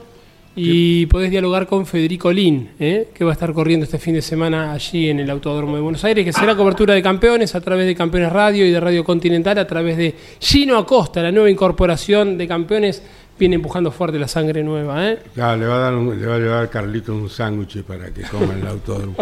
[0.58, 4.22] Y podés dialogar con Federico Lin, eh, que va a estar corriendo este fin de
[4.22, 7.86] semana allí en el Autódromo de Buenos Aires, que será cobertura de campeones a través
[7.86, 12.38] de Campeones Radio y de Radio Continental, a través de Gino Acosta, la nueva incorporación
[12.38, 13.02] de campeones.
[13.40, 15.20] Viene empujando fuerte la sangre nueva, ¿eh?
[15.36, 18.24] Ya, le va a dar un- le va a llevar Carlito un sándwich para que
[18.24, 19.16] coma en el autódromo.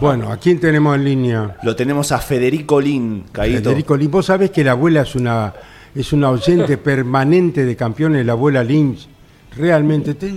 [0.00, 1.56] Bueno, ¿a quién tenemos en línea?
[1.62, 3.70] Lo tenemos a Federico Lin, Caíto.
[3.70, 4.10] Federico Lin.
[4.10, 5.52] Vos sabés que la abuela es una,
[5.94, 9.06] es una oyente permanente de campeones, la abuela Lynch.
[9.56, 10.34] Realmente, te-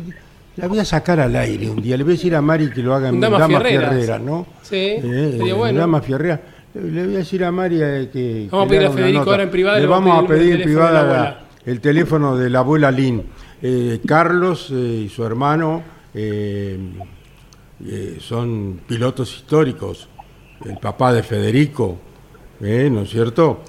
[0.58, 1.98] la voy a sacar al aire un día.
[1.98, 3.90] Le voy a decir a Mari que lo haga en Damas Fierreras.
[3.92, 4.46] Fierreras, ¿no?
[4.62, 5.80] Sí, Eh, sería en bueno.
[5.80, 6.40] Damas Fierreras.
[6.76, 8.48] Le voy a decir a Mari eh, que.
[8.52, 10.62] Vamos a que le a Federico ahora en privado, Le le vamos a pedir en
[10.62, 11.40] teléfono de la privado la- abuela.
[11.66, 13.24] El teléfono de la abuela Lin.
[13.62, 15.82] Eh, Carlos eh, y su hermano
[16.14, 16.78] eh,
[17.86, 20.08] eh, son pilotos históricos.
[20.64, 21.98] El papá de Federico,
[22.62, 23.62] ¿no es cierto?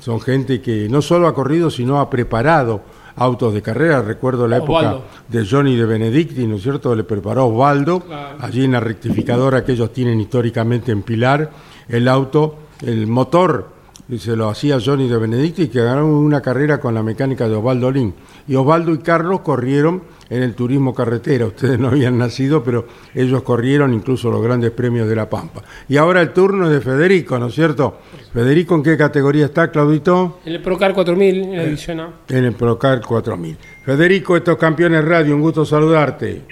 [0.00, 2.82] Son gente que no solo ha corrido, sino ha preparado
[3.16, 4.02] autos de carrera.
[4.02, 5.04] Recuerdo la época Osvaldo.
[5.28, 6.94] de Johnny de Benedicti, ¿no es cierto?
[6.94, 8.38] Le preparó Osvaldo, Claro.
[8.40, 11.50] allí en la rectificadora que ellos tienen históricamente en Pilar,
[11.88, 13.68] el auto, el motor,
[14.08, 17.54] y se lo hacía Johnny de Benedicti, que ganó una carrera con la mecánica de
[17.54, 18.14] Osvaldo Lin.
[18.46, 21.46] Y Osvaldo y Carlos corrieron en el turismo carretera.
[21.46, 25.62] Ustedes no habían nacido, pero ellos corrieron incluso los grandes premios de La Pampa.
[25.88, 27.98] Y ahora el turno es de Federico, ¿no es cierto?
[28.32, 30.40] Federico, ¿en qué categoría está, Claudito?
[30.44, 32.10] En el Procar 4000, en la división A.
[32.28, 33.56] En el Procar 4000.
[33.84, 36.42] Federico, estos campeones radio, un gusto saludarte.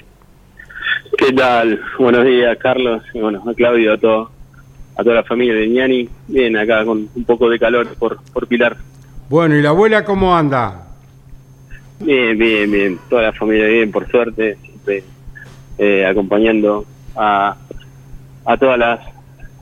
[1.19, 1.81] ¿Qué tal?
[1.99, 3.03] Buenos días, Carlos.
[3.13, 4.31] Y bueno, a Claudio, a, todo,
[4.97, 6.09] a toda la familia de Ñani.
[6.29, 8.77] Bien, acá con un poco de calor por, por Pilar.
[9.29, 10.89] Bueno, ¿y la abuela cómo anda?
[12.01, 12.99] Bien, bien, bien.
[13.09, 14.59] Toda la familia bien, por suerte.
[14.63, 15.05] Siempre
[15.79, 16.85] eh, acompañando
[17.17, 17.57] a,
[18.45, 19.01] a todas las,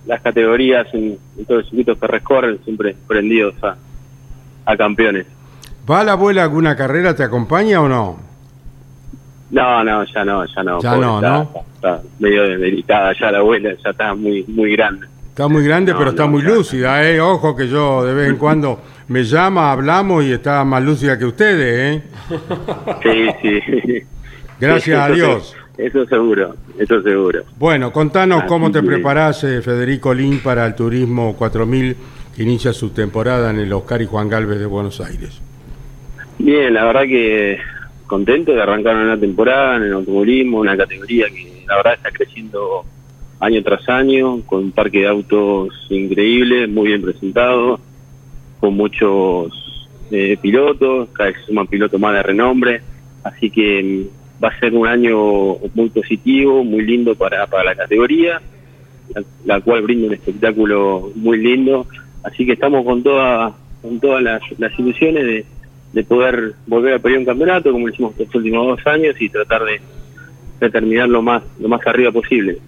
[0.07, 3.77] las categorías en, en todos los circuitos que recorren, siempre prendidos a,
[4.65, 5.27] a campeones.
[5.89, 7.15] ¿Va la abuela a alguna carrera?
[7.15, 8.19] ¿Te acompaña o no?
[9.51, 10.81] No, no, ya no, ya no.
[10.81, 11.43] Ya pobre, no, está, ¿no?
[11.43, 11.61] Está,
[11.97, 15.07] está medio delicada ya la abuela, ya está muy, muy grande.
[15.41, 17.19] Está muy grande, No, pero está no, muy lúcida, ¿eh?
[17.19, 21.25] Ojo que yo de vez en cuando me llama, hablamos y está más lúcida que
[21.25, 22.03] ustedes, ¿eh?
[23.03, 24.03] Sí, sí.
[24.61, 25.57] Gracias a Dios.
[25.79, 27.45] Eso seguro, eso seguro.
[27.57, 31.97] Bueno, contanos Así cómo te preparás, eh, Federico Lin, para el Turismo 4000
[32.37, 35.41] que inicia su temporada en el Oscar y Juan Galvez de Buenos Aires.
[36.39, 37.59] Bien, la verdad que
[38.07, 42.85] contento de arrancar una temporada en el automovilismo, una categoría que la verdad está creciendo
[43.41, 47.81] año tras año, con un parque de autos increíble, muy bien presentado,
[48.61, 52.83] con muchos eh, pilotos, cada vez suman pilotos más de renombre,
[53.25, 57.75] así que mm, va a ser un año muy positivo, muy lindo para, para la
[57.75, 58.41] categoría,
[59.15, 61.87] la, la cual brinda un espectáculo muy lindo,
[62.23, 65.47] así que estamos con toda, con todas las, las ilusiones de,
[65.93, 69.29] de poder volver a pelear un campeonato como lo hicimos estos últimos dos años y
[69.29, 69.81] tratar de,
[70.61, 72.59] de terminar lo más, lo más arriba posible.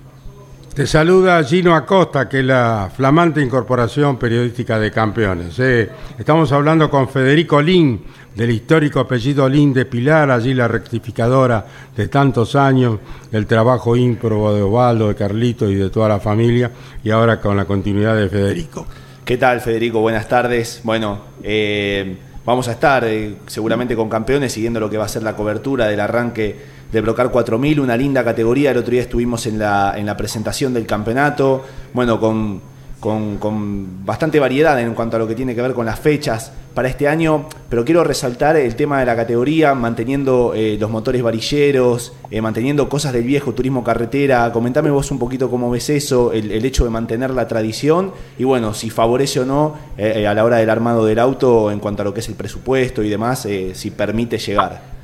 [0.74, 5.58] Te saluda Gino Acosta, que es la flamante incorporación periodística de campeones.
[5.58, 5.90] ¿eh?
[6.18, 8.02] Estamos hablando con Federico Lin,
[8.34, 13.00] del histórico apellido Lin de Pilar, allí la rectificadora de tantos años,
[13.32, 16.70] el trabajo ímprobo de Osvaldo, de Carlito y de toda la familia,
[17.04, 18.86] y ahora con la continuidad de Federico.
[19.26, 20.00] ¿Qué tal, Federico?
[20.00, 20.80] Buenas tardes.
[20.84, 25.22] Bueno, eh, vamos a estar eh, seguramente con campeones siguiendo lo que va a ser
[25.22, 28.70] la cobertura del arranque de Brocar 4000, una linda categoría.
[28.70, 31.62] El otro día estuvimos en la, en la presentación del campeonato,
[31.94, 32.60] bueno, con,
[33.00, 36.52] con, con bastante variedad en cuanto a lo que tiene que ver con las fechas
[36.74, 41.22] para este año, pero quiero resaltar el tema de la categoría, manteniendo eh, los motores
[41.22, 44.50] varilleros, eh, manteniendo cosas del viejo turismo carretera.
[44.52, 48.44] Comentame vos un poquito cómo ves eso, el, el hecho de mantener la tradición y
[48.44, 51.80] bueno, si favorece o no eh, eh, a la hora del armado del auto en
[51.80, 55.01] cuanto a lo que es el presupuesto y demás, si permite llegar.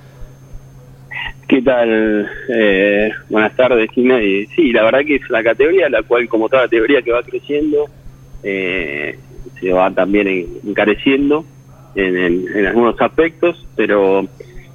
[1.49, 2.31] ¿Qué tal?
[2.51, 4.19] Eh, buenas tardes, Gina.
[4.55, 7.89] Sí, la verdad que es la categoría, la cual, como toda categoría que va creciendo,
[8.43, 9.19] eh,
[9.59, 11.47] se va también en- encareciendo.
[11.95, 14.25] en, algunos aspectos, pero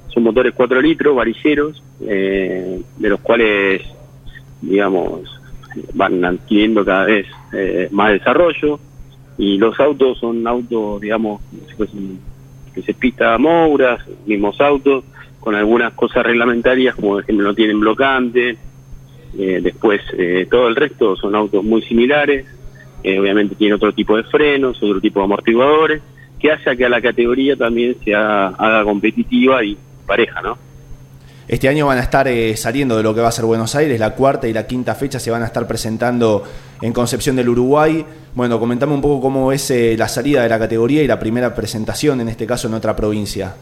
[0.08, 3.80] son motores 4 litros, varilleros, eh, de los cuales,
[4.60, 5.22] digamos,
[5.94, 8.78] van adquiriendo cada vez eh, más desarrollo
[9.38, 11.40] y los autos son autos, digamos,
[12.74, 15.04] que se pista a Mouras, mismos autos,
[15.44, 18.56] con algunas cosas reglamentarias, como por ejemplo no tienen blocante,
[19.38, 22.46] eh, después eh, todo el resto son autos muy similares,
[23.02, 26.02] eh, obviamente tiene otro tipo de frenos, otro tipo de amortiguadores,
[26.40, 29.76] que hace que a la categoría también se haga competitiva y
[30.06, 30.56] pareja, ¿no?
[31.46, 34.00] Este año van a estar eh, saliendo de lo que va a ser Buenos Aires,
[34.00, 36.42] la cuarta y la quinta fecha se van a estar presentando
[36.80, 38.04] en Concepción del Uruguay.
[38.34, 41.54] Bueno, comentame un poco cómo es eh, la salida de la categoría y la primera
[41.54, 43.54] presentación, en este caso en otra provincia.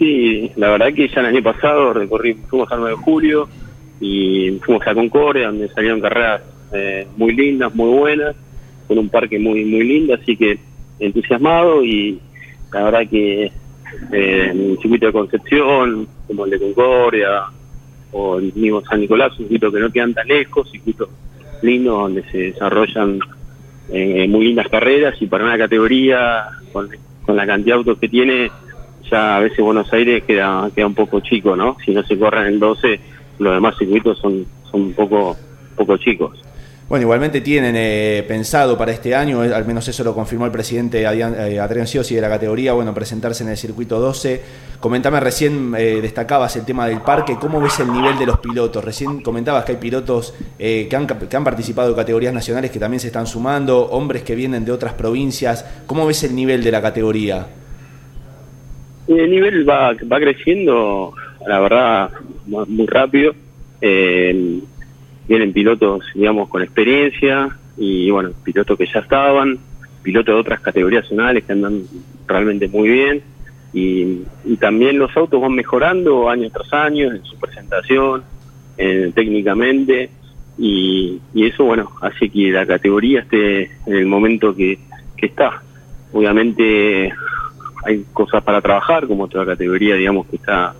[0.00, 3.48] Sí, la verdad que ya el año pasado recorrí, fuimos al 9 de julio
[4.00, 6.40] y fuimos a Concordia, donde salieron carreras
[6.72, 8.34] eh, muy lindas, muy buenas,
[8.88, 10.58] con un parque muy muy lindo, así que
[10.98, 12.18] entusiasmado y
[12.72, 17.44] la verdad que eh, en el circuito de Concepción, como el de Concordia,
[18.12, 21.10] o el mismo San Nicolás, un circuito que no quedan tan lejos, circuito
[21.60, 23.20] lindo donde se desarrollan
[23.90, 26.88] eh, muy lindas carreras y para una categoría con,
[27.26, 28.50] la cantidad de autos que tiene,
[29.10, 31.76] ya a veces Buenos Aires queda, queda un poco chico, ¿no?
[31.84, 33.00] Si no se corren el 12,
[33.38, 35.36] los demás circuitos son, son un poco,
[35.76, 36.40] poco chicos.
[36.90, 40.50] Bueno, igualmente tienen eh, pensado para este año, eh, al menos eso lo confirmó el
[40.50, 44.42] presidente Adrián, eh, Adrián de la categoría, bueno, presentarse en el circuito 12.
[44.80, 48.84] Comentame, recién destacabas el tema del parque, ¿cómo ves el nivel de los pilotos?
[48.84, 52.98] Recién comentabas que hay pilotos que han, que, han, participado de categorías nacionales que también
[52.98, 55.64] se están sumando, hombres que vienen de otras provincias.
[55.86, 57.46] ¿Cómo ves el nivel de la categoría?
[59.16, 61.12] El nivel va, va creciendo,
[61.46, 62.10] la verdad,
[62.46, 63.34] muy rápido.
[63.80, 64.60] Eh,
[65.26, 69.58] vienen pilotos, digamos, con experiencia y, bueno, pilotos que ya estaban,
[70.02, 71.82] pilotos de otras categorías nacionales que andan
[72.26, 73.22] realmente muy bien
[73.72, 74.22] y,
[74.60, 78.22] también los autos van mejorando año tras año en su presentación,
[78.76, 80.10] técnicamente
[80.56, 84.78] y, eso, bueno, hace que la categoría esté en el momento que,
[85.16, 85.62] que está.
[86.12, 87.12] Obviamente
[87.84, 90.74] hay cosas para trabajar, como otra categoría, digamos, que está,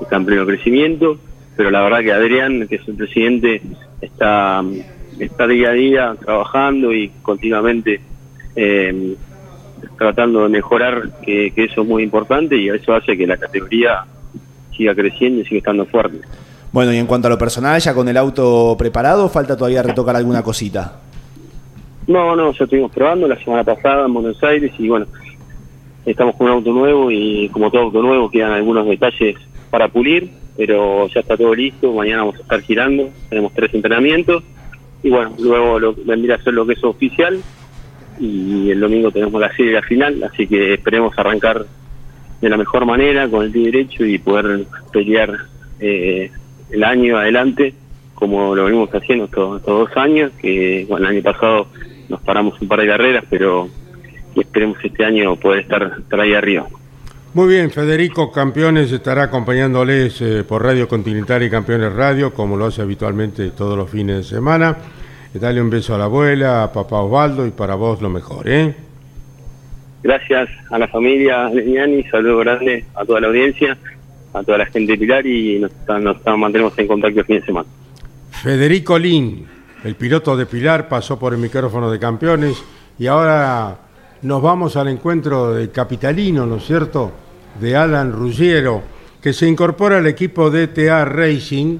[0.00, 1.18] está en pleno crecimiento,
[1.56, 3.62] pero la verdad que Adrián, que es el presidente,
[4.00, 4.62] está,
[5.18, 8.00] está día a día trabajando y continuamente
[8.56, 9.16] eh,
[9.96, 14.04] tratando de mejorar, que, eso es muy importante y eso hace que la categoría
[14.76, 16.20] siga creciendo y siga estando fuerte.
[16.70, 20.16] Bueno, y en cuanto a lo personal, ya con el auto preparado, ¿falta todavía retocar
[20.16, 21.00] alguna cosita?
[22.06, 25.06] No, no, ya estuvimos probando la semana pasada en Buenos Aires y bueno,
[26.10, 29.36] estamos con un auto nuevo y como todo auto nuevo quedan algunos detalles
[29.70, 34.42] para pulir pero ya está todo listo, mañana vamos a estar girando, tenemos tres entrenamientos
[35.04, 37.40] y bueno, luego lo, vendría a ser lo que es oficial
[38.18, 41.64] y el domingo tenemos la serie la final, así que esperemos arrancar
[42.40, 45.32] de la mejor manera con el pie derecho y poder pelear
[45.78, 46.32] eh,
[46.70, 47.74] el año adelante
[48.14, 51.68] como lo venimos haciendo estos, dos años, que bueno, el año pasado
[52.08, 53.68] nos paramos un par de carreras, pero
[54.36, 56.66] esperemos este año poder estar, estar ahí arriba.
[57.34, 62.66] Muy bien, Federico Campeones estará acompañándoles eh, por Radio Continental y Campeones Radio, como lo
[62.66, 64.76] hace habitualmente todos los fines de semana.
[65.34, 68.74] Dale un beso a la abuela, a papá Osvaldo y para vos lo mejor, ¿eh?
[70.02, 73.76] Gracias a la familia Leñani, saludo grande a toda la audiencia,
[74.32, 77.46] a toda la gente de Pilar y nos, nos mantenemos en contacto el fin de
[77.46, 77.68] semana.
[78.30, 79.46] Federico Lin,
[79.84, 82.64] el piloto de Pilar, pasó por el micrófono de Campeones
[82.98, 83.87] y ahora
[84.22, 87.12] nos vamos al encuentro del capitalino, ¿no es cierto?,
[87.60, 88.82] de Alan Ruggiero,
[89.20, 91.78] que se incorpora al equipo DTA Racing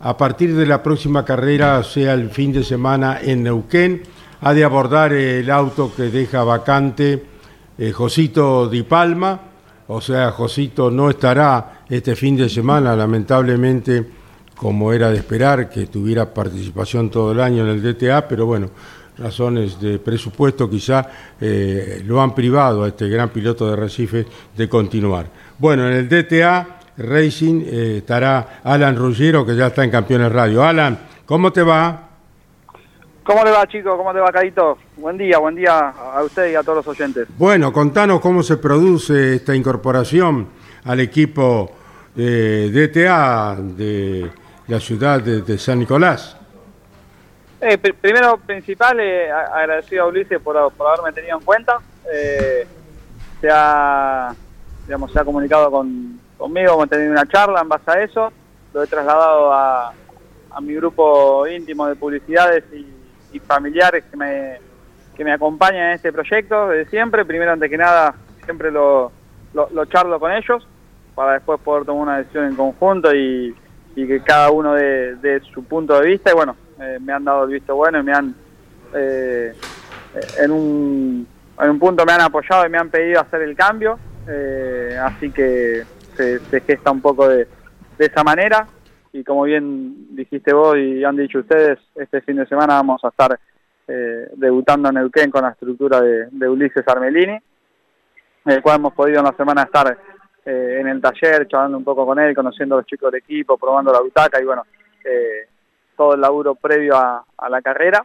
[0.00, 4.02] a partir de la próxima carrera, sea el fin de semana en Neuquén.
[4.40, 7.24] Ha de abordar el auto que deja vacante
[7.78, 9.40] eh, Josito Di Palma,
[9.88, 14.04] o sea, Josito no estará este fin de semana, lamentablemente,
[14.56, 18.70] como era de esperar, que tuviera participación todo el año en el DTA, pero bueno,
[19.18, 21.06] razones de presupuesto quizá
[21.40, 25.26] eh, lo han privado a este gran piloto de Recife de continuar.
[25.58, 30.64] Bueno, en el DTA Racing eh, estará Alan Ruggiero, que ya está en Campeones Radio.
[30.64, 32.02] Alan, ¿cómo te va?
[33.24, 33.94] ¿Cómo le va, chicos?
[33.96, 34.78] ¿Cómo te va, Caito?
[34.96, 37.26] Buen día, buen día a usted y a todos los oyentes.
[37.36, 40.46] Bueno, contanos cómo se produce esta incorporación
[40.84, 41.72] al equipo
[42.14, 44.30] de DTA de
[44.68, 46.35] la ciudad de San Nicolás.
[47.60, 51.78] Eh, primero, principal, eh, agradecido a Ulises por, haberme tenido en cuenta.
[52.12, 52.66] Eh,
[53.40, 54.34] se, ha,
[54.84, 58.32] digamos, se ha comunicado con, conmigo, hemos tenido una charla en base a eso.
[58.74, 59.92] Lo he trasladado a,
[60.56, 62.92] a mi grupo íntimo de publicidades y,
[63.46, 64.58] familiares que me,
[65.14, 67.22] que me acompañan en este proyecto desde siempre.
[67.26, 68.14] Primero, antes que nada,
[68.46, 69.12] siempre lo,
[69.52, 70.66] lo, charlo con ellos
[71.14, 73.54] para después poder tomar una decisión en conjunto y,
[73.94, 76.30] que cada uno de, su punto de vista.
[76.30, 78.34] Y bueno, eh, me han dado el visto bueno y me han,
[78.94, 79.54] eh,
[80.38, 81.26] en, un,
[81.58, 83.98] en un punto me han apoyado y me han pedido hacer el cambio.
[84.28, 85.84] Eh, así que
[86.16, 87.46] se, gesta un poco de,
[87.98, 88.66] de esa manera.
[89.12, 93.08] Y como bien dijiste vos y han dicho ustedes, este fin de semana vamos a
[93.08, 93.38] estar
[93.88, 97.38] eh, debutando en Neuquén con la estructura de, Ulises Armelini,
[98.44, 99.96] el cual hemos podido en la semana estar
[100.44, 103.56] eh, en el taller, charlando un poco con él, conociendo a los chicos del equipo,
[103.56, 104.64] probando la butaca y bueno,
[105.04, 105.48] eh,
[105.96, 108.04] todo el laburo previo a, la carrera.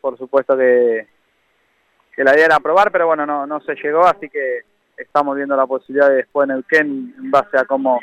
[0.00, 1.06] Por supuesto que,
[2.14, 4.60] que la idea era probar, pero bueno, no, no se llegó, así que
[4.96, 8.00] estamos viendo la posibilidad de después en Neuquén, en base a cómo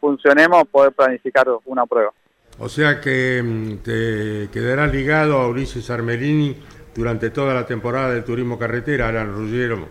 [0.00, 2.12] funcionemos, poder planificar una prueba.
[2.60, 6.56] O sea que mm, te quedarás ligado a Ulises Armelini
[6.94, 9.88] durante toda la temporada del turismo carretera, Alan Ruggiero.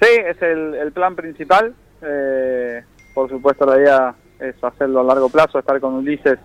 [0.00, 1.74] Sí, es el, plan principal.
[2.00, 6.38] Eh, por supuesto, la idea es hacerlo a largo plazo, estar con Ulises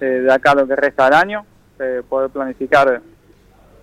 [0.00, 1.46] eh, de acá lo que resta del año,
[1.78, 3.00] eh, poder planificar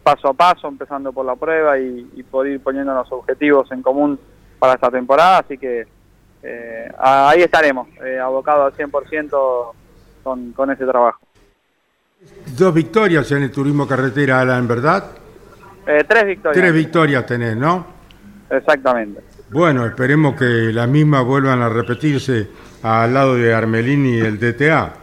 [0.03, 4.20] paso a paso, empezando por la prueba y, poder ir poniendo los objetivos en común
[4.57, 5.39] para esta temporada.
[5.39, 5.86] Así que
[6.97, 7.88] ahí estaremos,
[8.24, 9.72] abocados al 100%
[10.24, 11.20] con, con ese trabajo.
[12.55, 15.05] Dos victorias en el turismo carretera, Alan, ¿verdad?
[15.88, 16.62] Eh, tres victorias.
[16.62, 17.86] Tres victorias tenés, ¿no?
[18.49, 19.22] Exactamente.
[19.49, 22.47] Bueno, esperemos que las mismas vuelvan a repetirse
[22.84, 24.93] al lado de Armelini y el DTA.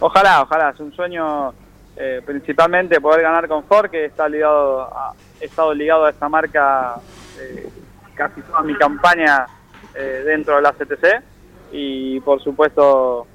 [0.00, 0.70] Ojalá, ojalá.
[0.70, 1.54] Es un sueño
[1.96, 6.28] eh, principalmente poder ganar con Ford, que está ligado a, he estado ligado a esta
[6.28, 6.96] marca
[7.38, 7.68] eh,
[8.14, 9.46] casi toda mi campaña
[9.94, 11.22] dentro de la CTC.
[11.70, 13.26] Y por supuesto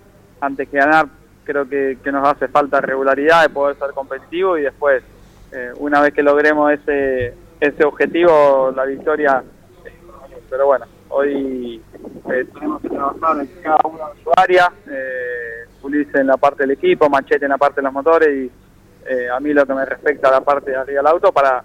[0.41, 1.07] antes que ganar,
[1.43, 5.03] creo que, nos hace falta regularidad de poder ser competitivo y después,
[5.51, 9.43] eh, una vez que logremos ese, ese objetivo, la victoria.
[10.49, 11.81] Pero bueno, hoy
[12.31, 16.63] eh, tenemos que trabajar en cada una de su área, eh, Ulises en la parte
[16.63, 18.51] del equipo, Machete en la parte de los motores y
[19.09, 21.63] eh, a mí lo que me respecta a la parte de arriba del auto para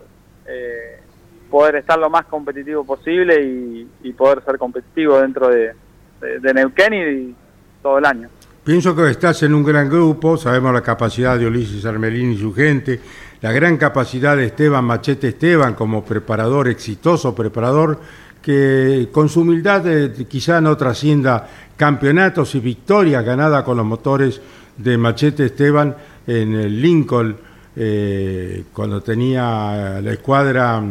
[1.51, 5.73] poder estar lo más competitivo posible y, poder ser competitivo dentro de,
[6.21, 7.35] de Neuquén y
[7.83, 8.29] todo el año.
[8.65, 12.55] Pienso que estás en un gran grupo, sabemos la capacidad de Ulises Armelín y su
[12.55, 12.99] gente,
[13.43, 18.01] la gran capacidad de Esteban Machete Esteban como preparador, exitoso preparador,
[18.45, 24.41] que con su humildad eh, quizá no trascienda campeonatos y victorias ganadas con los motores
[24.77, 27.37] de Machete Esteban en el Lincoln,
[27.75, 30.83] eh, cuando tenía la escuadra...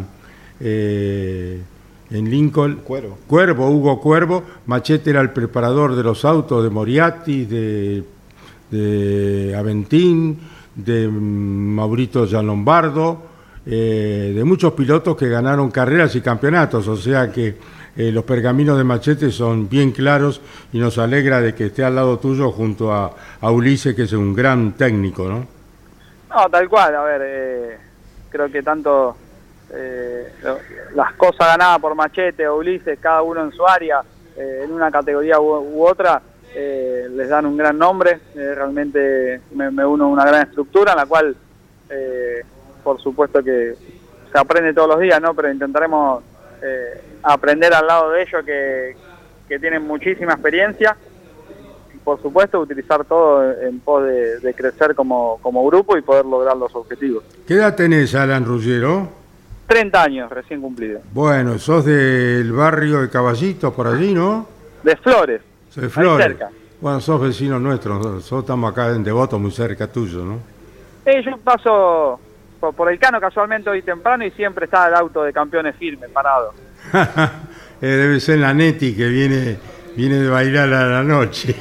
[0.59, 1.61] Eh,
[2.11, 2.81] en Lincoln.
[2.83, 3.17] Cuervo.
[3.25, 4.43] Cuervo, Hugo Cuervo.
[4.67, 8.03] Machete era el preparador de los autos de Moriarty, de,
[8.69, 10.37] de Aventín,
[10.75, 13.32] de Maurito Gianlombardo,
[13.65, 16.87] eh, de muchos pilotos que ganaron carreras y campeonatos.
[16.87, 17.55] O sea que
[17.95, 20.41] eh, los pergaminos de Machete son bien claros
[20.71, 24.13] y nos alegra de que esté al lado tuyo junto a, a Ulises, que es
[24.13, 25.45] un gran técnico, ¿no?
[26.29, 26.95] No, tal cual.
[26.95, 27.77] A ver, eh,
[28.29, 29.15] creo que tanto
[29.75, 30.31] eh,
[30.93, 34.01] las cosas ganadas por Machete o Ulises, cada uno en su área,
[34.35, 36.21] eh, en una categoría u, otra,
[36.55, 38.19] eh, les dan un gran nombre.
[38.35, 41.35] realmente me, uno a una gran estructura en la cual,
[42.83, 43.73] por supuesto que
[44.31, 45.33] se aprende todos los días, ¿no?
[45.33, 46.23] pero intentaremos
[47.23, 48.95] aprender al lado de ellos que,
[49.59, 50.97] tienen muchísima experiencia
[51.93, 56.57] y por supuesto utilizar todo en pos de, crecer como, como, grupo y poder lograr
[56.57, 57.23] los objetivos.
[57.47, 59.09] ¿Qué edad tenés, Alan Ruggiero?
[59.67, 61.01] 30 años recién cumplido.
[61.13, 64.47] Bueno, sos del barrio de Caballito, por allí, ¿no?
[64.81, 65.41] De Flores.
[65.75, 66.25] De Flores.
[66.25, 66.49] Cerca.
[66.81, 70.39] Bueno, sos vecino nuestro, nosotros estamos acá en Devoto, muy cerca tuyo, ¿no?
[71.05, 72.19] Eh, yo paso
[72.71, 76.53] por, el Cano casualmente hoy temprano y siempre está el auto de campeones firme, parado.
[77.81, 79.57] Eh, debe ser la Neti que viene,
[79.97, 81.53] viene de bailar a la noche.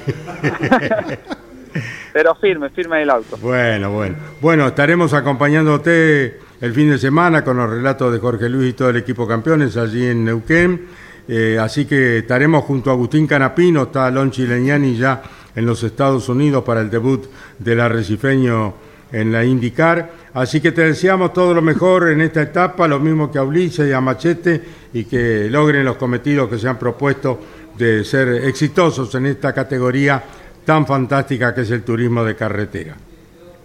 [2.12, 3.36] Pero firme, firme el auto.
[3.38, 4.14] Bueno, bueno.
[4.40, 8.90] Bueno, estaremos acompañándote el fin de semana con los relatos de Jorge Luis y todo
[8.90, 10.86] el equipo campeones allí en Neuquén.
[11.26, 15.22] Eh, así que estaremos junto a Agustín Canapino, está Lonchi Leñani ya
[15.56, 17.26] en los Estados Unidos para el debut
[17.58, 18.74] del arrecifeño
[19.10, 20.21] en la IndyCar.
[20.34, 23.88] Así que te deseamos todo lo mejor en esta etapa, lo mismo que a Ulises
[23.88, 24.62] y a Machete,
[24.94, 27.38] y que logren los cometidos que se han propuesto
[27.76, 30.22] de ser exitosos en esta categoría
[30.64, 32.94] tan fantástica que es el turismo de carretera.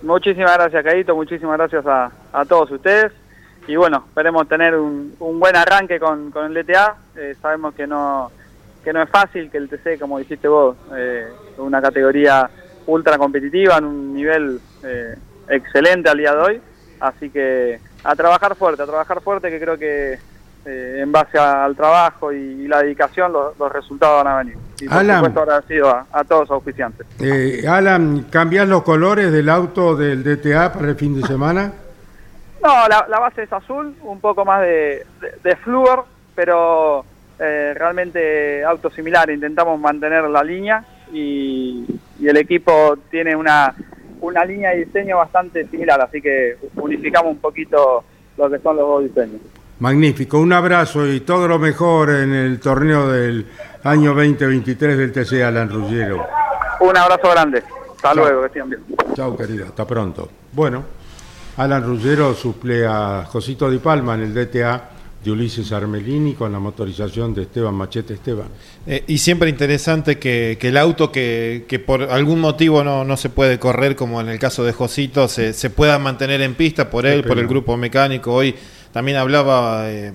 [0.02, 3.12] Muchísimas gracias, Caíto, muchísimas gracias a, todos ustedes.
[3.68, 6.96] Y bueno, esperemos tener un, buen arranque con, el DTA.
[7.16, 8.32] Eh, sabemos que no,
[8.84, 12.50] que no es fácil, que el TC, como dijiste vos, eh, una categoría
[12.86, 15.16] ultra competitiva, en un nivel eh,
[15.50, 16.62] excelente al día de hoy.
[17.00, 20.20] Así que a trabajar fuerte, a trabajar fuerte que creo que
[20.66, 24.58] eh, en base al trabajo y, la dedicación los, resultados van a venir.
[24.82, 25.18] Y por Alan.
[25.18, 27.08] supuesto agradecido a, a todos los auspiciantes.
[27.20, 31.74] Eh, Alan, ¿cambias los colores del auto del DTA para el fin de semana?
[32.60, 37.06] No, la, la base es azul, un poco más de, de, de flúor, pero
[37.40, 39.30] eh, realmente auto similar.
[39.30, 40.84] Intentamos mantener la línea
[41.14, 41.86] y,
[42.20, 43.76] y el equipo tiene una,
[44.22, 48.04] una línea de diseño bastante similar, así que unificamos un poquito
[48.38, 49.42] lo que son los dos diseños.
[49.80, 53.46] Magnífico, un abrazo y todo lo mejor en el torneo del
[53.84, 56.26] año 2023 del TC Alan Ruggiero.
[56.80, 57.64] Un abrazo grande.
[57.96, 58.82] Hasta luego, que estén bien.
[59.14, 60.30] Chao, querido, hasta pronto.
[60.52, 60.84] Bueno,
[61.58, 66.60] Alan Ruggiero suple a Josito Di Palma en el DTA de Ulises Armelini con la
[66.60, 68.48] motorización de Esteban Machete Esteban.
[68.86, 73.18] Eh, y siempre interesante que, que el auto que, que por algún motivo no, no
[73.18, 76.90] se puede correr, como en el caso de Josito, se, se pueda mantener en pista
[76.90, 78.34] por él, por el grupo mecánico.
[78.34, 78.56] Hoy
[78.92, 80.14] también hablaba eh,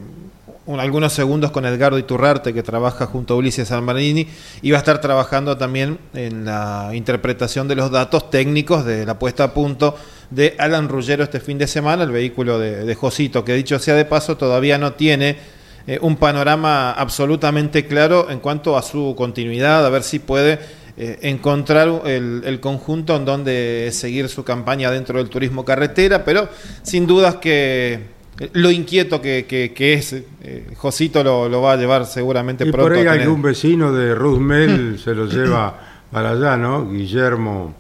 [0.67, 4.27] un- algunos segundos con Edgardo Iturrarte, que trabaja junto a Ulises Almarini,
[4.63, 9.19] y va a estar trabajando también en la interpretación de los datos técnicos de la
[9.19, 9.97] puesta a punto
[10.31, 14.05] de Alan Ruggero este fin de semana, el vehículo de, Josito, que dicho sea de
[14.05, 15.37] paso, todavía no tiene
[15.87, 20.61] eh, un panorama absolutamente claro en cuanto a su continuidad, a ver si puede
[20.97, 26.49] eh, encontrar el, el conjunto en donde seguir su campaña dentro del turismo carretera, pero
[26.83, 28.12] sin dudas que
[28.55, 30.12] lo inquieto que, que- que es
[30.43, 32.89] eh, Josito lo, lo va a llevar seguramente Y pronto.
[32.89, 35.78] por ahí tener- algún vecino de Ruzmel se lo lleva
[36.11, 36.89] para allá, ¿no?
[36.91, 37.74] Guillermo.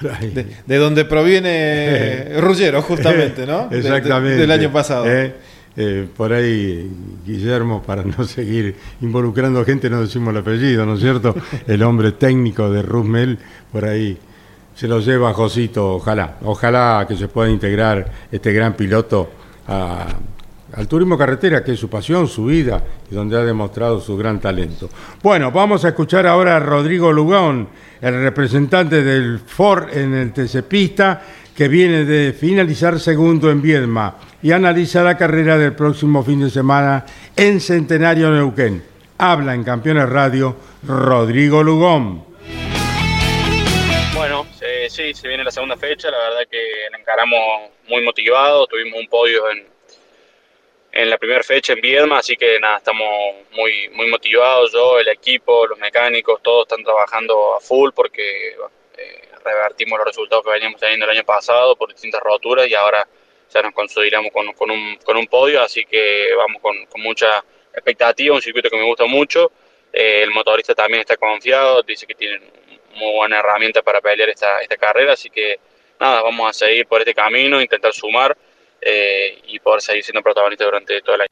[0.00, 0.30] por ahí.
[0.30, 3.66] de, de donde proviene Ruggero, justamente, ¿no?
[3.70, 4.36] De- de- Exactamente.
[4.36, 5.06] del año pasado.
[5.08, 5.34] Eh,
[5.78, 6.90] eh, por ahí,
[7.26, 11.34] Guillermo, para no seguir involucrando gente, no decimos el apellido, ¿no es cierto?
[11.66, 13.38] El hombre técnico de Rusmel,
[13.70, 14.16] por ahí
[14.74, 19.30] se lo lleva Josito, ojalá, ojalá que se pueda integrar este gran piloto
[19.68, 24.40] al turismo carretera, que es su pasión, su vida, y donde ha demostrado su gran
[24.40, 24.88] talento.
[25.22, 27.68] Bueno, vamos a escuchar ahora a Rodrigo Lugón,
[28.00, 31.22] el representante del Ford en el TC Pista,
[31.56, 36.50] que viene de finalizar segundo en Viedma y analiza la carrera del próximo fin de
[36.50, 38.82] semana en Centenario Neuquén.
[39.16, 40.54] Habla en Campeones Radio
[40.86, 42.24] Rodrigo Lugón.
[44.14, 46.60] Bueno, eh, sí, se viene la segunda fecha, la verdad que
[46.98, 47.38] encaramos
[47.88, 49.66] muy motivados, tuvimos un podio en,
[50.92, 53.06] en la primera fecha en Viedma, así que nada, estamos
[53.52, 58.56] muy, muy motivados, yo, el equipo, los mecánicos, todos están trabajando a full porque
[58.96, 63.06] eh, revertimos los resultados que veníamos teniendo el año pasado por distintas roturas y ahora
[63.52, 67.44] ya nos consolidamos con, con un, con un podio, así que vamos con, con mucha
[67.72, 69.52] expectativa, un circuito que me gusta mucho,
[69.92, 72.42] eh, el motorista también está confiado, dice que tienen
[72.94, 75.60] muy buena herramienta para pelear esta, esta carrera, así que
[76.00, 78.36] nada, vamos a seguir por este camino, intentar sumar
[78.80, 81.26] eh, y poder seguir siendo protagonistas durante todo el año.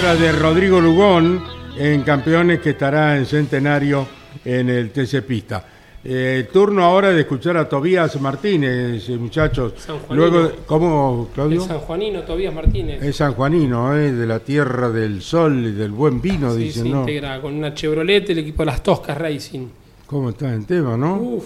[0.00, 1.44] De Rodrigo Lugón
[1.78, 4.08] en Campeones que estará en Centenario
[4.44, 5.64] en el TC Pista.
[6.02, 9.74] Eh, turno ahora de escuchar a Tobías Martínez, eh, muchachos.
[10.08, 11.60] Luego, ¿cómo, Claudio?
[11.62, 13.02] El sanjuanino Tobías Martínez.
[13.02, 16.88] Es sanjuanino, eh, de la tierra del sol y del buen vino, Sí, dicen, se
[16.88, 17.00] ¿no?
[17.00, 19.66] integra con una Chevrolet, el equipo de las Toscas Racing.
[20.06, 21.16] ¿Cómo está en tema, no?
[21.16, 21.44] Uf,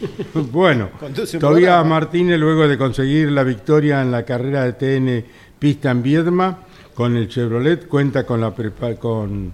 [0.50, 0.88] Bueno,
[1.38, 1.86] Tobías.
[1.86, 5.24] Martínez, luego de conseguir la victoria en la carrera de TN
[5.56, 6.58] Pista en Viedma,
[6.94, 9.52] con el Chevrolet, cuenta con la prepa- con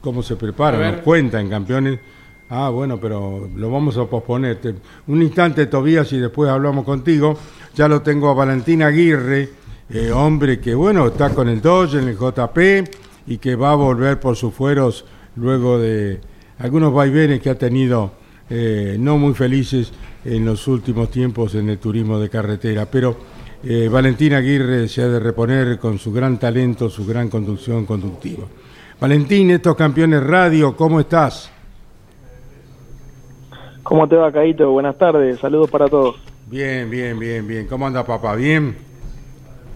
[0.00, 2.00] cómo se prepara, nos cuenta en campeones.
[2.48, 4.58] Ah, bueno, pero lo vamos a posponer.
[5.08, 7.36] Un instante, Tobías, y después hablamos contigo.
[7.74, 9.50] Ya lo tengo a Valentín Aguirre,
[9.90, 12.58] eh, hombre que, bueno, está con el Dodge en el JP
[13.26, 16.20] y que va a volver por sus fueros luego de
[16.58, 18.12] algunos vaivenes que ha tenido
[18.48, 19.92] eh, no muy felices
[20.24, 22.86] en los últimos tiempos en el turismo de carretera.
[22.86, 23.16] Pero
[23.64, 28.44] eh, Valentín Aguirre se ha de reponer con su gran talento, su gran conducción conductiva.
[29.00, 31.50] Valentín, estos campeones radio, ¿cómo estás?
[33.88, 34.70] ¿Cómo te va, Caito?
[34.72, 36.16] Buenas tardes, saludos para todos.
[36.46, 37.66] Bien, bien, bien, bien.
[37.68, 38.34] ¿Cómo anda papá?
[38.34, 38.76] ¿Bien?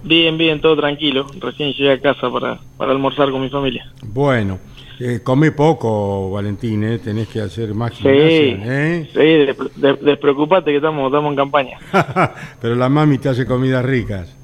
[0.02, 1.26] Bien, bien, todo tranquilo.
[1.40, 3.86] Recién llegué a casa para, para almorzar con mi familia.
[4.02, 4.58] Bueno,
[4.98, 6.98] eh, come poco, Valentín, ¿eh?
[6.98, 9.08] Tenés que hacer más Sí, ¿eh?
[9.12, 11.78] sí, des- des- despreocupate que estamos, estamos en campaña.
[12.60, 14.34] Pero la mami te hace comidas ricas.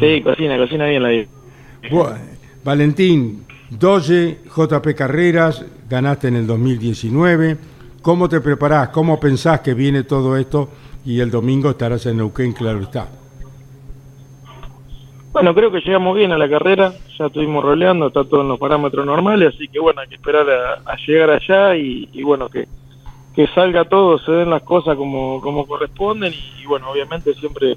[0.00, 1.26] Sí, cocina, cocina bien la vida.
[2.64, 7.56] Valentín, Doge, JP Carreras, ganaste en el 2019.
[8.06, 8.90] ¿Cómo te preparás?
[8.90, 10.68] ¿Cómo pensás que viene todo esto?
[11.04, 13.08] Y el domingo estarás en Neuquén, claro está.
[15.32, 18.60] Bueno, creo que llegamos bien a la carrera, ya estuvimos roleando, está todo en los
[18.60, 22.68] parámetros normales, así que bueno, hay que esperar a, llegar allá y, bueno, que,
[23.34, 27.76] que salga todo, se den las cosas como, como corresponden y, bueno, obviamente siempre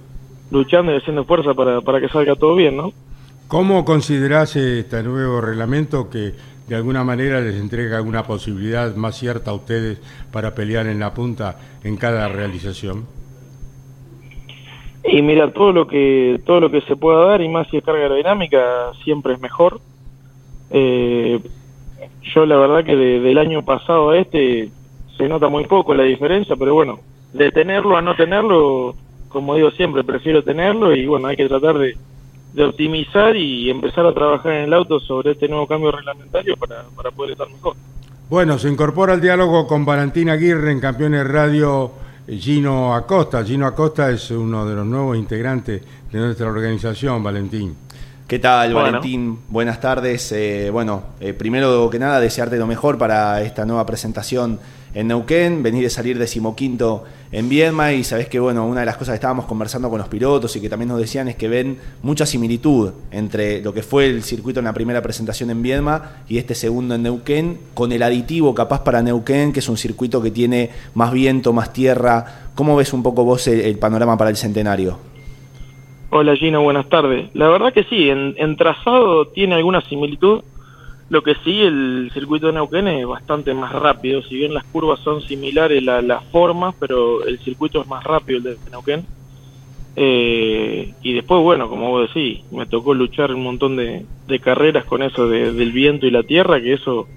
[0.52, 2.94] luchando y haciendo fuerza para, para que salga todo bien, ¿no?
[3.48, 6.36] ¿Cómo considerás este nuevo reglamento que
[6.70, 10.00] de alguna manera les entrega alguna posibilidad más cierta a ustedes
[10.32, 13.08] para pelear en la punta en cada realización?
[15.04, 17.84] Y mira, todo lo que todo lo que se pueda dar y más si es
[17.84, 19.82] carga aerodinámica siempre es mejor.
[20.70, 21.40] Eh,
[22.36, 24.70] yo la verdad que del año pasado a este
[25.18, 27.00] se nota muy poco la diferencia, pero bueno,
[27.34, 28.94] de tenerlo a no tenerlo,
[29.30, 31.98] como digo siempre, prefiero tenerlo y bueno, hay que tratar de,
[32.54, 36.84] de optimizar y empezar a trabajar en el auto sobre este nuevo cambio reglamentario para,
[36.96, 37.76] para poder estar mejor.
[38.30, 41.92] Bueno, se incorpora al diálogo con Valentín Aguirre en Campeones Radio
[42.28, 43.44] Gino Acosta.
[43.44, 45.82] Gino Acosta es uno de los nuevos integrantes
[46.12, 47.76] de nuestra organización, Valentín.
[48.28, 49.40] ¿Qué tal, Valentín?
[49.48, 50.32] Buenas tardes.
[50.32, 54.60] Eh, bueno, eh, primero que nada, desearte lo mejor para esta nueva presentación
[54.94, 58.98] en Neuquén, venir de salir decimoquinto en Viedma y sabés que bueno, una de las
[58.98, 61.78] cosas que estábamos conversando con los pilotos y que también nos decían es que ven
[62.02, 66.38] mucha similitud entre lo que fue el circuito en la primera presentación en Viedma y
[66.38, 70.32] este segundo en Neuquén, con el aditivo capaz para Neuquén, que es un circuito que
[70.32, 72.50] tiene más viento, más tierra.
[72.56, 75.10] ¿Cómo ves un poco vos el panorama para el centenario?
[76.12, 77.30] Hola Gino, buenas tardes.
[77.36, 80.42] La verdad que sí, en, trazado tiene alguna similitud.
[81.10, 84.22] Lo que sí, el circuito de Neuquén es bastante más rápido.
[84.22, 88.38] Si bien las curvas son similares las la formas, pero el circuito es más rápido
[88.38, 89.06] el de Neuquén.
[89.96, 94.06] Eh, y después, bueno, como vos decís, me tocó luchar un montón de,
[94.40, 97.08] carreras con eso del viento y la tierra, que eso,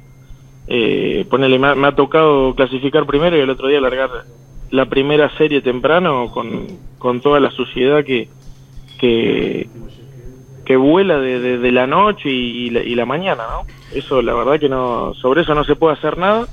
[0.67, 4.11] eh, ponele, me ha, tocado clasificar primero y el otro día largar
[4.71, 6.67] la primera serie temprano con,
[6.99, 8.29] con toda la suciedad que,
[8.99, 9.69] que,
[10.65, 13.67] que vuela de, de, la noche y, la, mañana, ¿no?
[13.95, 16.47] Eso, la verdad que no, sobre eso no se puede hacer nada.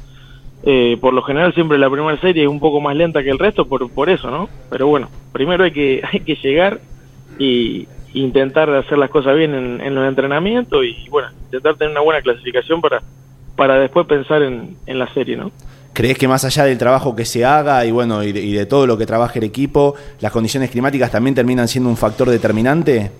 [0.63, 3.39] Eh, por lo general siempre la primera serie es un poco más lenta que el
[3.39, 4.49] resto por, por eso, ¿no?
[4.69, 6.79] Pero bueno, primero hay que, hay que llegar
[7.37, 12.01] y intentar hacer las cosas bien en, en los entrenamientos y bueno, intentar tener una
[12.01, 13.01] buena clasificación para,
[13.55, 15.51] para después pensar en, en la serie, ¿no?
[15.93, 18.97] ¿Crees que más allá del trabajo que se haga y bueno y de, todo lo
[18.97, 23.11] que trabaje el equipo, las condiciones climáticas también terminan siendo un factor determinante?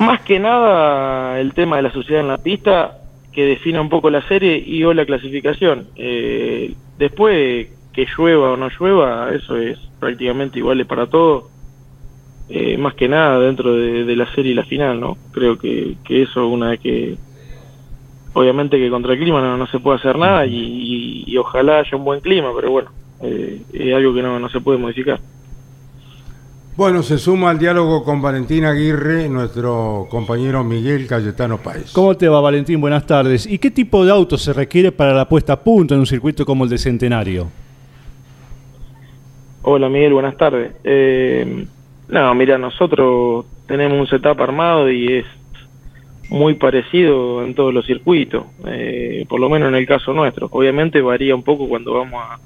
[0.00, 2.98] Más que nada el tema de la sociedad en la pista
[3.32, 5.86] que define un poco la serie y o la clasificación.
[5.96, 11.48] Eh, después que llueva o no llueva, eso es prácticamente igual para todo.
[12.48, 15.16] Eh, más que nada dentro de, la serie y la final, ¿no?
[15.30, 17.16] Creo que, que eso una vez que
[18.32, 22.20] obviamente que contra el clima no, se puede hacer nada y, ojalá haya un buen
[22.20, 22.90] clima, pero bueno,
[23.22, 25.20] eh, es algo que no, se puede modificar.
[26.76, 31.92] Bueno, se suma al diálogo con Valentín Aguirre, nuestro compañero Miguel Cayetano Páez.
[31.92, 32.80] ¿Cómo te va, Valentín?
[32.80, 33.44] Buenas tardes.
[33.46, 36.46] ¿Y qué tipo de auto se requiere para la puesta a punto en un circuito
[36.46, 37.48] como el de Centenario?
[39.62, 40.72] Hola, Miguel, buenas tardes.
[40.84, 41.66] Eh,
[42.08, 45.26] no, mira, nosotros tenemos un setup armado y es
[46.30, 50.48] muy parecido en todos los circuitos, eh, por lo menos en el caso nuestro.
[50.50, 52.38] Obviamente varía un poco cuando vamos a,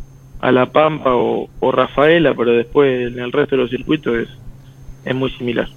[0.52, 4.28] La Pampa o, Rafaela, pero después en el resto de los circuitos es,
[5.04, 5.68] es muy similar.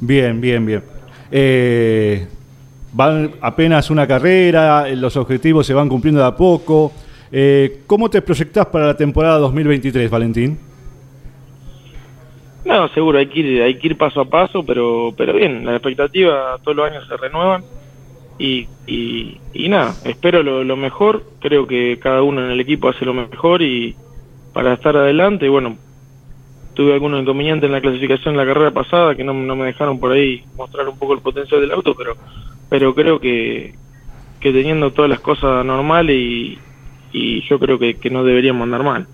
[0.00, 0.82] Bien, bien, bien.
[1.30, 2.26] Eh,
[2.92, 6.92] van apenas una carrera, los objetivos se van cumpliendo de a poco.
[7.32, 10.58] Eh, ¿Cómo te proyectás para la temporada 2023, Valentín?
[12.64, 15.74] No, seguro, hay que ir, hay que ir paso a paso, pero, pero bien, las
[15.74, 17.62] expectativas todos los años se renuevan
[18.38, 23.14] y, y, nada, espero lo, mejor, creo que cada uno en el equipo hace lo
[23.14, 23.94] mejor y
[24.52, 25.76] para estar adelante, bueno,
[26.74, 30.00] tuve algunos inconvenientes en la clasificación en la carrera pasada que no, no me dejaron
[30.00, 32.16] por ahí mostrar un poco el potencial del auto, pero,
[32.68, 33.74] pero creo que,
[34.40, 36.58] que teniendo todas las cosas normales y,
[37.12, 39.06] y yo creo que, que no deberíamos andar mal.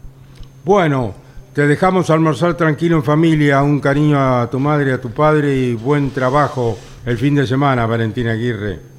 [0.64, 1.14] Bueno,
[1.54, 5.74] te dejamos almorzar tranquilo en familia, un cariño a tu madre, a tu padre y
[5.74, 8.90] buen trabajo el fin de semana, Valentina Aguirre.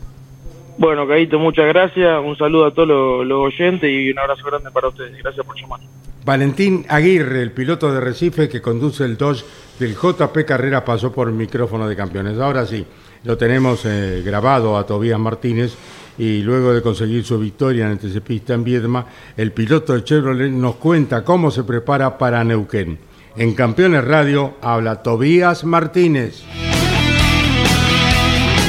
[0.82, 4.88] Bueno, Caíto, muchas gracias, un saludo a todos los, oyentes y un abrazo grande para
[4.88, 5.16] ustedes.
[5.16, 5.80] Gracias por llamar.
[6.26, 9.46] Valentín Aguirre, el piloto de Recife que conduce el Dodge
[9.78, 12.40] del JP Carrera, pasó por el micrófono de campeones.
[12.40, 12.84] Ahora sí,
[13.26, 15.78] lo tenemos eh, grabado a Tobías Martínez
[16.18, 19.06] y luego de conseguir su victoria en el pista en Viedma,
[19.38, 22.98] el piloto de Chevrolet nos cuenta cómo se prepara para Neuquén.
[23.38, 26.44] En Campeones Radio habla Tobías Martínez.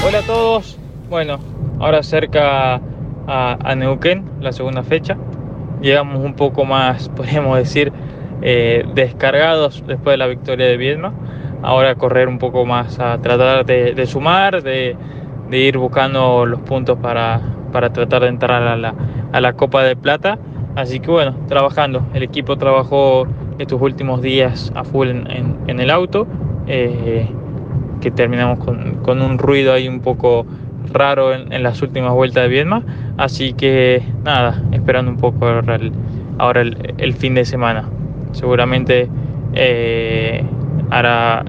[0.05, 0.82] Hola a todos.
[1.13, 1.39] Bueno,
[1.79, 2.81] ahora cerca
[3.27, 5.19] a, Neuquén, la segunda fecha.
[5.83, 7.93] Llegamos un poco más, podríamos decir,
[8.41, 11.13] eh, descargados después de la victoria de Viedma.
[11.61, 14.97] ahora correr un poco más, a tratar de, sumar, de,
[15.51, 17.43] ir buscando los puntos para,
[17.93, 18.95] tratar de entrar a la,
[19.33, 20.39] a la Copa de Plata.
[20.77, 22.07] Así que bueno, trabajando.
[22.15, 23.27] El equipo trabajó
[23.59, 26.27] estos últimos días a full en, el auto,
[26.67, 27.29] eh,
[28.01, 30.47] que terminamos con, un ruido ahí un poco
[30.91, 32.83] raro en, las últimas vueltas de Viedma.
[33.17, 35.47] Así que nada, esperando un poco
[36.39, 37.89] ahora el, fin de semana.
[38.33, 39.09] Seguramente
[39.55, 40.45] eh,
[40.91, 41.45] hará,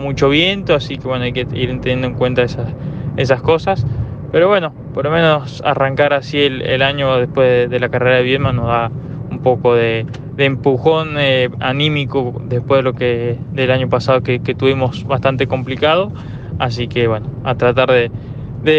[0.00, 2.72] mucho viento, así que bueno, hay que ir teniendo en cuenta esas,
[3.16, 3.86] esas cosas.
[4.32, 8.52] Pero bueno, por lo menos arrancar así el, año después de, la carrera de Viedma
[8.52, 8.90] nos da
[9.30, 10.06] un poco de,
[10.38, 16.12] empujón eh, anímico después de lo que del año pasado que, tuvimos bastante complicado.
[16.58, 18.10] Así que bueno, a tratar de,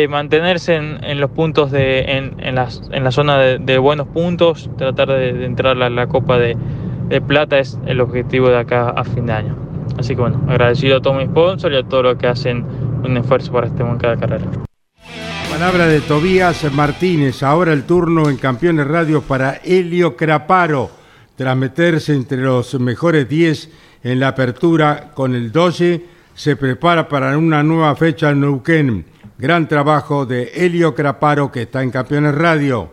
[0.09, 5.45] mantenerse en, los puntos de, en, las, en la zona de, buenos puntos, tratar de,
[5.45, 6.57] entrar a la, Copa de,
[7.27, 9.55] Plata es el objetivo de acá a fin de año.
[9.97, 12.65] Así que bueno, agradecido a todos mis sponsors y a todos los que hacen
[13.03, 14.45] un esfuerzo para este en cada carrera.
[15.49, 17.43] Palabra de Tobías Martínez.
[17.43, 20.89] Ahora el turno en Campeones Radio para Helio Craparo.
[21.35, 23.69] Tras meterse entre los mejores 10
[24.03, 29.10] en la apertura con el 12, se prepara para una nueva fecha en Neuquén.
[29.41, 32.89] Gran trabajo de Helio Craparo que está en Campeones Radio.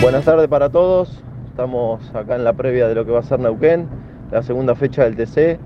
[0.00, 1.22] Buenas tardes para todos.
[1.46, 3.86] Estamos acá en la previa de lo que va a ser Neuquén,
[4.32, 5.60] la segunda fecha del TC,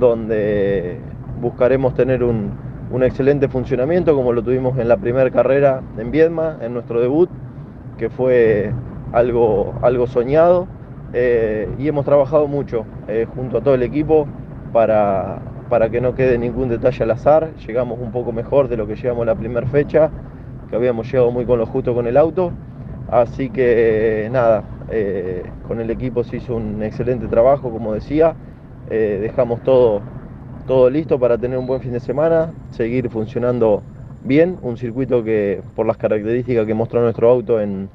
[0.00, 0.98] donde
[1.40, 2.58] buscaremos tener un,
[2.90, 7.30] un excelente funcionamiento como lo tuvimos en la primera carrera en Viedma, en nuestro debut,
[7.98, 8.72] que fue
[9.12, 10.66] algo, algo soñado.
[11.12, 14.26] Eh, y hemos trabajado mucho eh, junto a todo el equipo
[14.72, 15.38] para,
[15.68, 17.50] para que no quede ningún detalle al azar.
[17.66, 20.10] Llegamos un poco mejor de lo que llegamos la primera fecha,
[20.70, 22.52] que habíamos llegado muy con lo justo con el auto.
[23.10, 28.34] Así que nada, eh, con el equipo se hizo un excelente trabajo, como decía.
[28.88, 30.00] dejamos todo
[30.68, 33.82] todo listo para tener un buen fin de semana, seguir funcionando
[34.22, 37.88] bien, un circuito que por las características que mostró nuestro auto en,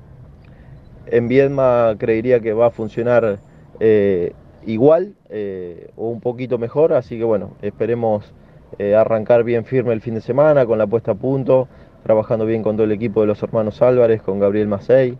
[1.05, 3.37] en Viedma creería que va a funcionar
[3.79, 4.33] eh,
[4.65, 8.33] igual eh, o un poquito mejor, así que bueno, esperemos
[8.79, 11.67] eh, arrancar bien firme el fin de semana con la puesta a punto,
[12.03, 15.17] trabajando bien con todo el equipo de los hermanos Álvarez, con Gabriel Macei,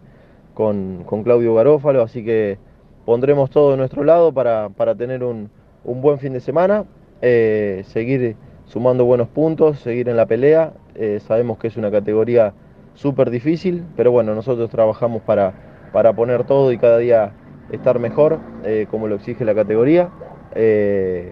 [0.53, 2.57] con, Claudio Garófalo, así que
[3.05, 5.49] pondremos todo de nuestro lado para, tener un,
[5.83, 6.85] un buen fin de semana
[7.21, 8.35] eh, seguir
[8.65, 10.73] sumando buenos puntos, seguir en la pelea.
[11.21, 12.53] Sabemos que es una categoría
[12.93, 15.53] súper difícil, pero bueno, nosotros trabajamos para,
[15.91, 17.33] para poner todo y cada día
[17.75, 20.09] estar mejor, eh, como lo exige la categoría.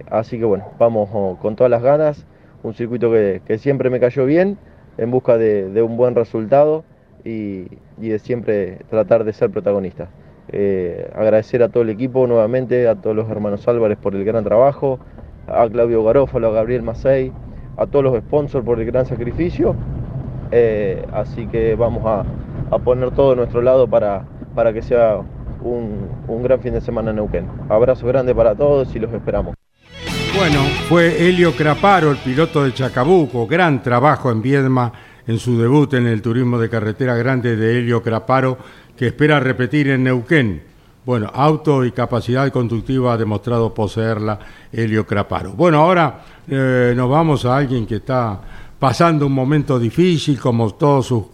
[0.10, 2.26] así que bueno, vamos con todas las ganas.
[2.64, 4.58] Un circuito que, siempre me cayó bien,
[4.98, 6.84] en busca de, un buen resultado
[7.24, 7.68] y,
[7.98, 10.10] de siempre tratar de ser protagonista.
[11.16, 15.00] agradecer a todo el equipo nuevamente, a todos los hermanos Álvarez por el gran trabajo,
[15.48, 17.32] a Claudio Garófalo, a Gabriel Macei,
[17.78, 19.76] a todos los sponsors por el gran sacrificio.
[20.52, 22.26] Eh, así que vamos a,
[22.80, 24.24] poner todo de nuestro lado para,
[24.56, 25.22] para que sea
[25.64, 27.48] un, gran fin de semana en Neuquén.
[27.70, 29.56] Abrazo grande para todos y los esperamos.
[30.38, 33.46] Bueno, fue Helio Craparo, el piloto de Chacabuco.
[33.48, 34.92] Gran trabajo en Viedma
[35.28, 38.58] en su debut en el turismo de carretera grande de Helio Craparo,
[38.96, 40.64] que espera repetir en Neuquén.
[41.06, 44.40] Bueno, auto y capacidad conductiva ha demostrado poseerla
[44.72, 45.54] Helio Craparo.
[45.54, 48.40] Bueno, ahora eh, nos vamos a alguien que está
[48.78, 51.26] pasando un momento difícil, como todos sus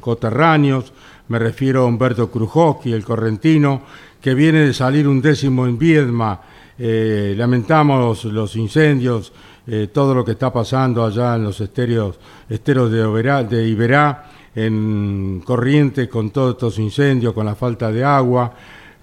[0.00, 0.92] coterráneos.
[1.28, 3.82] Me refiero a Humberto Krujowski, el correntino,
[4.20, 6.40] que viene de salir un décimo en Viedma.
[6.78, 9.32] Eh, lamentamos los incendios,
[9.66, 12.18] eh, todo lo que está pasando allá en los esteros,
[12.48, 18.52] de, de Iberá en Corrientes con todos estos incendios, con la falta de agua,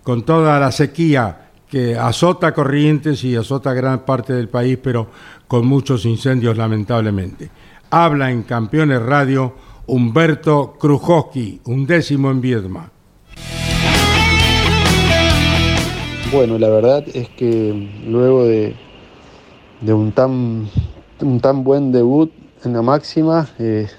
[0.03, 5.07] con toda la sequía que azota Corrientes y azota gran parte del país, pero
[5.47, 7.49] con muchos incendios lamentablemente.
[7.89, 9.53] Habla en Campeones Radio
[9.93, 12.89] Humberto Krujowski, un décimo en Viedma.
[16.31, 18.73] Bueno, la verdad es que luego de,
[19.81, 20.69] de un, tan,
[21.19, 22.31] un tan buen debut
[22.63, 23.89] en la máxima, eh,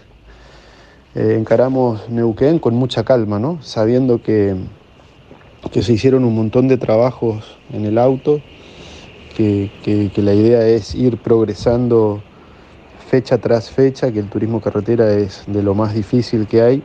[1.14, 3.58] eh, encaramos Neuquén con mucha calma, ¿no?
[3.60, 4.56] sabiendo que,
[5.70, 8.40] que, se hicieron un montón de trabajos en el auto,
[9.36, 12.22] que, la idea es ir progresando
[13.12, 16.82] fecha tras fecha, que el turismo carretera es de lo más difícil que hay.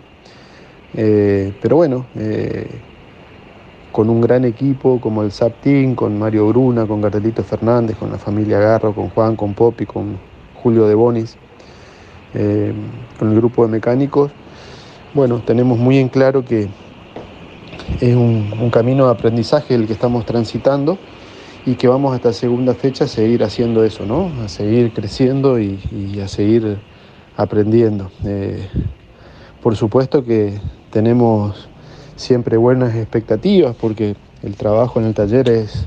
[0.94, 2.68] Eh, pero bueno, eh,
[3.94, 8.18] con un gran equipo como el SAPTIN, con Mario Bruna, con Cartelito Fernández, con la
[8.18, 10.18] familia Garro, con Juan, con Popi, con
[10.62, 11.38] Julio de Bonis,
[12.34, 12.74] eh,
[13.18, 14.30] con el grupo de mecánicos,
[15.14, 16.68] bueno, tenemos muy en claro que
[18.02, 20.98] es un, camino de aprendizaje el que estamos transitando
[21.68, 24.32] y que vamos a esta segunda fecha a seguir haciendo eso, ¿no?
[24.42, 25.78] A seguir creciendo y,
[26.24, 26.80] a seguir
[27.36, 28.10] aprendiendo.
[28.24, 28.70] Eh,
[29.62, 30.62] por supuesto que
[30.92, 31.68] tenemos
[32.16, 35.86] siempre buenas expectativas porque el trabajo en el taller es,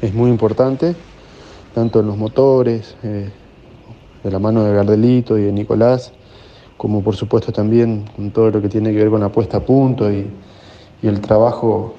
[0.00, 0.94] es muy importante,
[1.74, 3.28] tanto en los motores, eh,
[4.22, 6.12] de la mano de Gardelito y de Nicolás,
[6.76, 9.60] como por supuesto también con todo lo que tiene que ver con la puesta a
[9.60, 10.30] punto y
[11.02, 11.96] el trabajo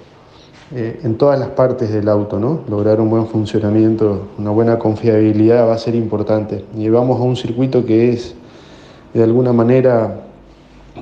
[0.76, 2.60] eh, en todas las partes del auto, ¿no?
[2.68, 6.66] Lograr un buen funcionamiento, una buena confiabilidad va a ser importante.
[6.76, 8.36] Y vamos a un circuito que es,
[9.14, 10.26] de alguna manera,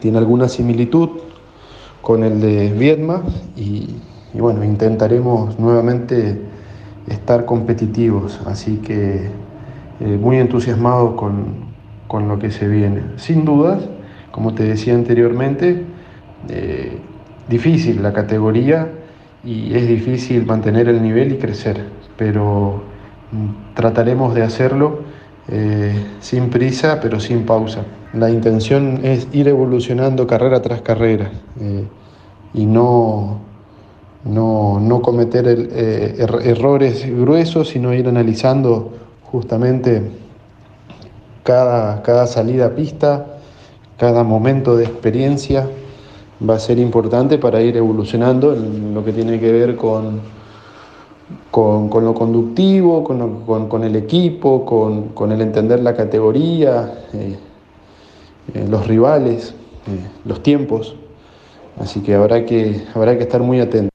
[0.01, 1.09] tiene alguna similitud
[2.03, 3.23] con el de Viedma
[3.55, 3.95] y,
[4.35, 6.39] bueno, intentaremos nuevamente
[7.07, 9.31] estar competitivos, así que
[9.99, 11.73] eh, muy entusiasmados con,
[12.07, 13.01] con, lo que se viene.
[13.15, 13.81] Sin dudas,
[14.29, 15.83] como te decía anteriormente,
[16.49, 16.99] eh,
[17.49, 18.89] difícil la categoría
[19.45, 21.85] y es difícil mantener el nivel y crecer,
[22.17, 22.81] pero
[23.31, 25.01] mm, trataremos de hacerlo
[25.47, 27.83] eh, sin prisa, pero sin pausa.
[28.13, 31.83] La intención es ir evolucionando carrera tras carrera eh,
[32.55, 33.41] y no,
[34.23, 38.93] no, no cometer eh, er errores gruesos, sino ir analizando
[39.23, 40.01] justamente
[41.43, 43.27] cada, cada salida a pista,
[43.97, 45.67] cada momento de experiencia
[46.41, 50.21] va a ser importante para ir evolucionando en lo que tiene que ver con,
[51.51, 57.37] con, lo conductivo, con, el equipo, con, el entender la categoría, eh,
[58.53, 59.55] eh, los rivales,
[59.87, 60.95] eh, los tiempos.
[61.79, 63.89] Así que habrá que, habrá que estar muy atentos.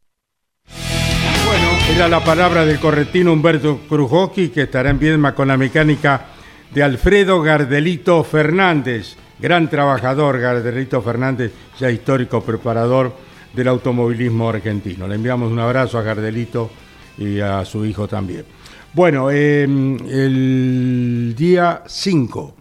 [1.46, 6.26] Bueno, era la palabra del corretino Humberto Krujowski, que estará en Viedma con la mecánica
[6.72, 13.12] de Alfredo Gardelito Fernández gran trabajador, Garderito Fernández, ya histórico preparador
[13.54, 15.08] del automovilismo argentino.
[15.08, 16.70] Le enviamos un abrazo a Gardelito
[17.18, 18.44] y a su hijo también.
[18.92, 22.54] Bueno, eh, el día 5,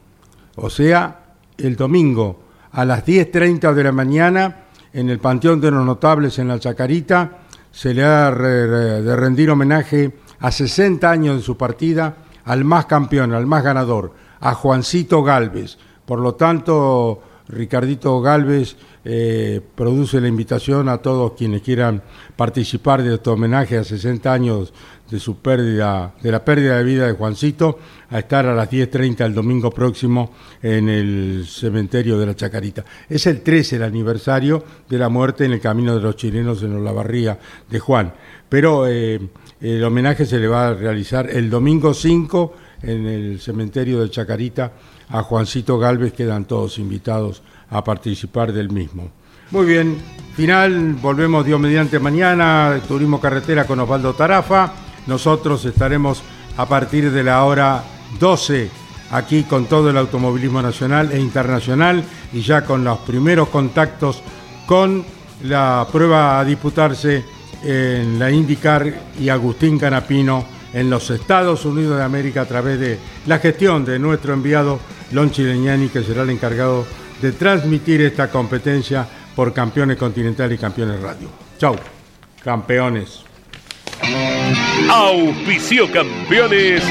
[0.55, 1.19] o sea,
[1.57, 6.47] el domingo, a las 10.30 de la mañana, en el Panteón de los Notables en
[6.47, 7.39] la Chacarita,
[7.71, 13.34] se le ha de rendir homenaje a 60 años de su partida al más campeón,
[13.34, 15.77] al más ganador, a Juancito Galvez
[16.10, 22.01] por lo tanto, Ricardito Galvez eh, produce la invitación a todos quienes quieran
[22.36, 24.74] participar de este homenaje a 60 años
[25.07, 27.78] de su pérdida, de la pérdida de vida de Juancito,
[28.10, 30.32] a estar a las 10.30 el domingo próximo
[30.64, 32.84] en el cementerio de la Chacarita.
[33.07, 36.76] Es el 13 el aniversario de la muerte en el camino de los chilenos en
[36.76, 37.38] Olavarría
[37.70, 38.12] de Juan.
[38.49, 39.20] Pero eh,
[39.62, 44.71] el homenaje se le va a realizar el domingo 5 en el cementerio de Chacarita
[45.09, 49.11] a Juancito Galvez, quedan todos invitados a participar del mismo.
[49.51, 49.97] Muy bien,
[50.36, 54.73] final, volvemos Dios mediante mañana, Turismo Carretera con Osvaldo Tarafa.
[55.07, 56.21] Nosotros estaremos
[56.57, 57.84] a partir de la hora
[58.19, 58.69] 12
[59.11, 64.21] aquí con todo el automovilismo nacional e internacional y ya con los primeros contactos
[64.67, 65.03] con
[65.43, 67.23] la prueba a disputarse
[67.63, 72.99] en la IndyCar y Agustín Canapino en los Estados Unidos de América a través de
[73.26, 74.80] la gestión de nuestro enviado
[75.11, 76.86] Lonchi Leñani, que será el encargado
[77.22, 81.30] de transmitir esta competencia por Campeones Continental y Campeones Radio.
[81.57, 81.76] Chau,
[82.43, 83.24] campeones.
[84.89, 86.84] Auspicio Campeones.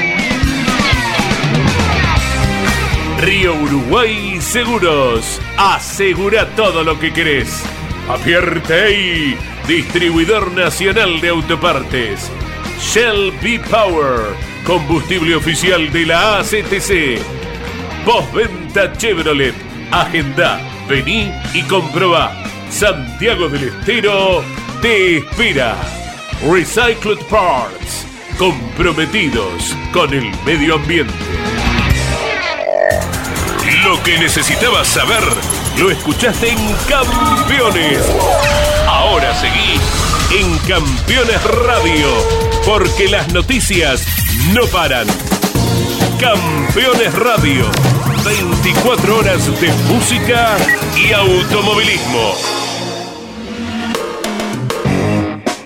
[3.19, 5.41] Río Uruguay Seguros.
[5.57, 7.63] Asegura todo lo que querés.
[8.07, 9.37] Apierte ahí.
[9.67, 12.31] Distribuidor Nacional de Autopartes.
[12.79, 14.35] Shell V-Power.
[14.65, 17.21] Combustible oficial de la ACTC.
[18.05, 19.53] Postventa Chevrolet.
[19.91, 22.31] Agenda, vení y comprobá.
[22.69, 24.43] Santiago del Estero
[24.81, 25.75] te espera.
[26.49, 28.07] Recycled Parts.
[28.37, 31.13] Comprometidos con el medio ambiente.
[33.83, 35.23] Lo que necesitabas saber
[35.77, 36.57] lo escuchaste en
[36.87, 37.99] Campeones.
[38.87, 39.79] Ahora seguí
[40.31, 42.07] en Campeones Radio,
[42.65, 44.05] porque las noticias
[44.53, 45.07] no paran.
[46.19, 47.65] Campeones Radio,
[48.23, 50.55] 24 horas de música
[50.95, 52.35] y automovilismo.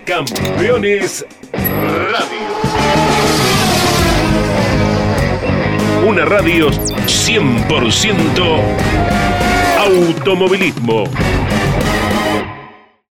[0.06, 2.54] Campeones Radio.
[6.08, 8.62] Una radio 100%
[9.80, 11.04] automovilismo.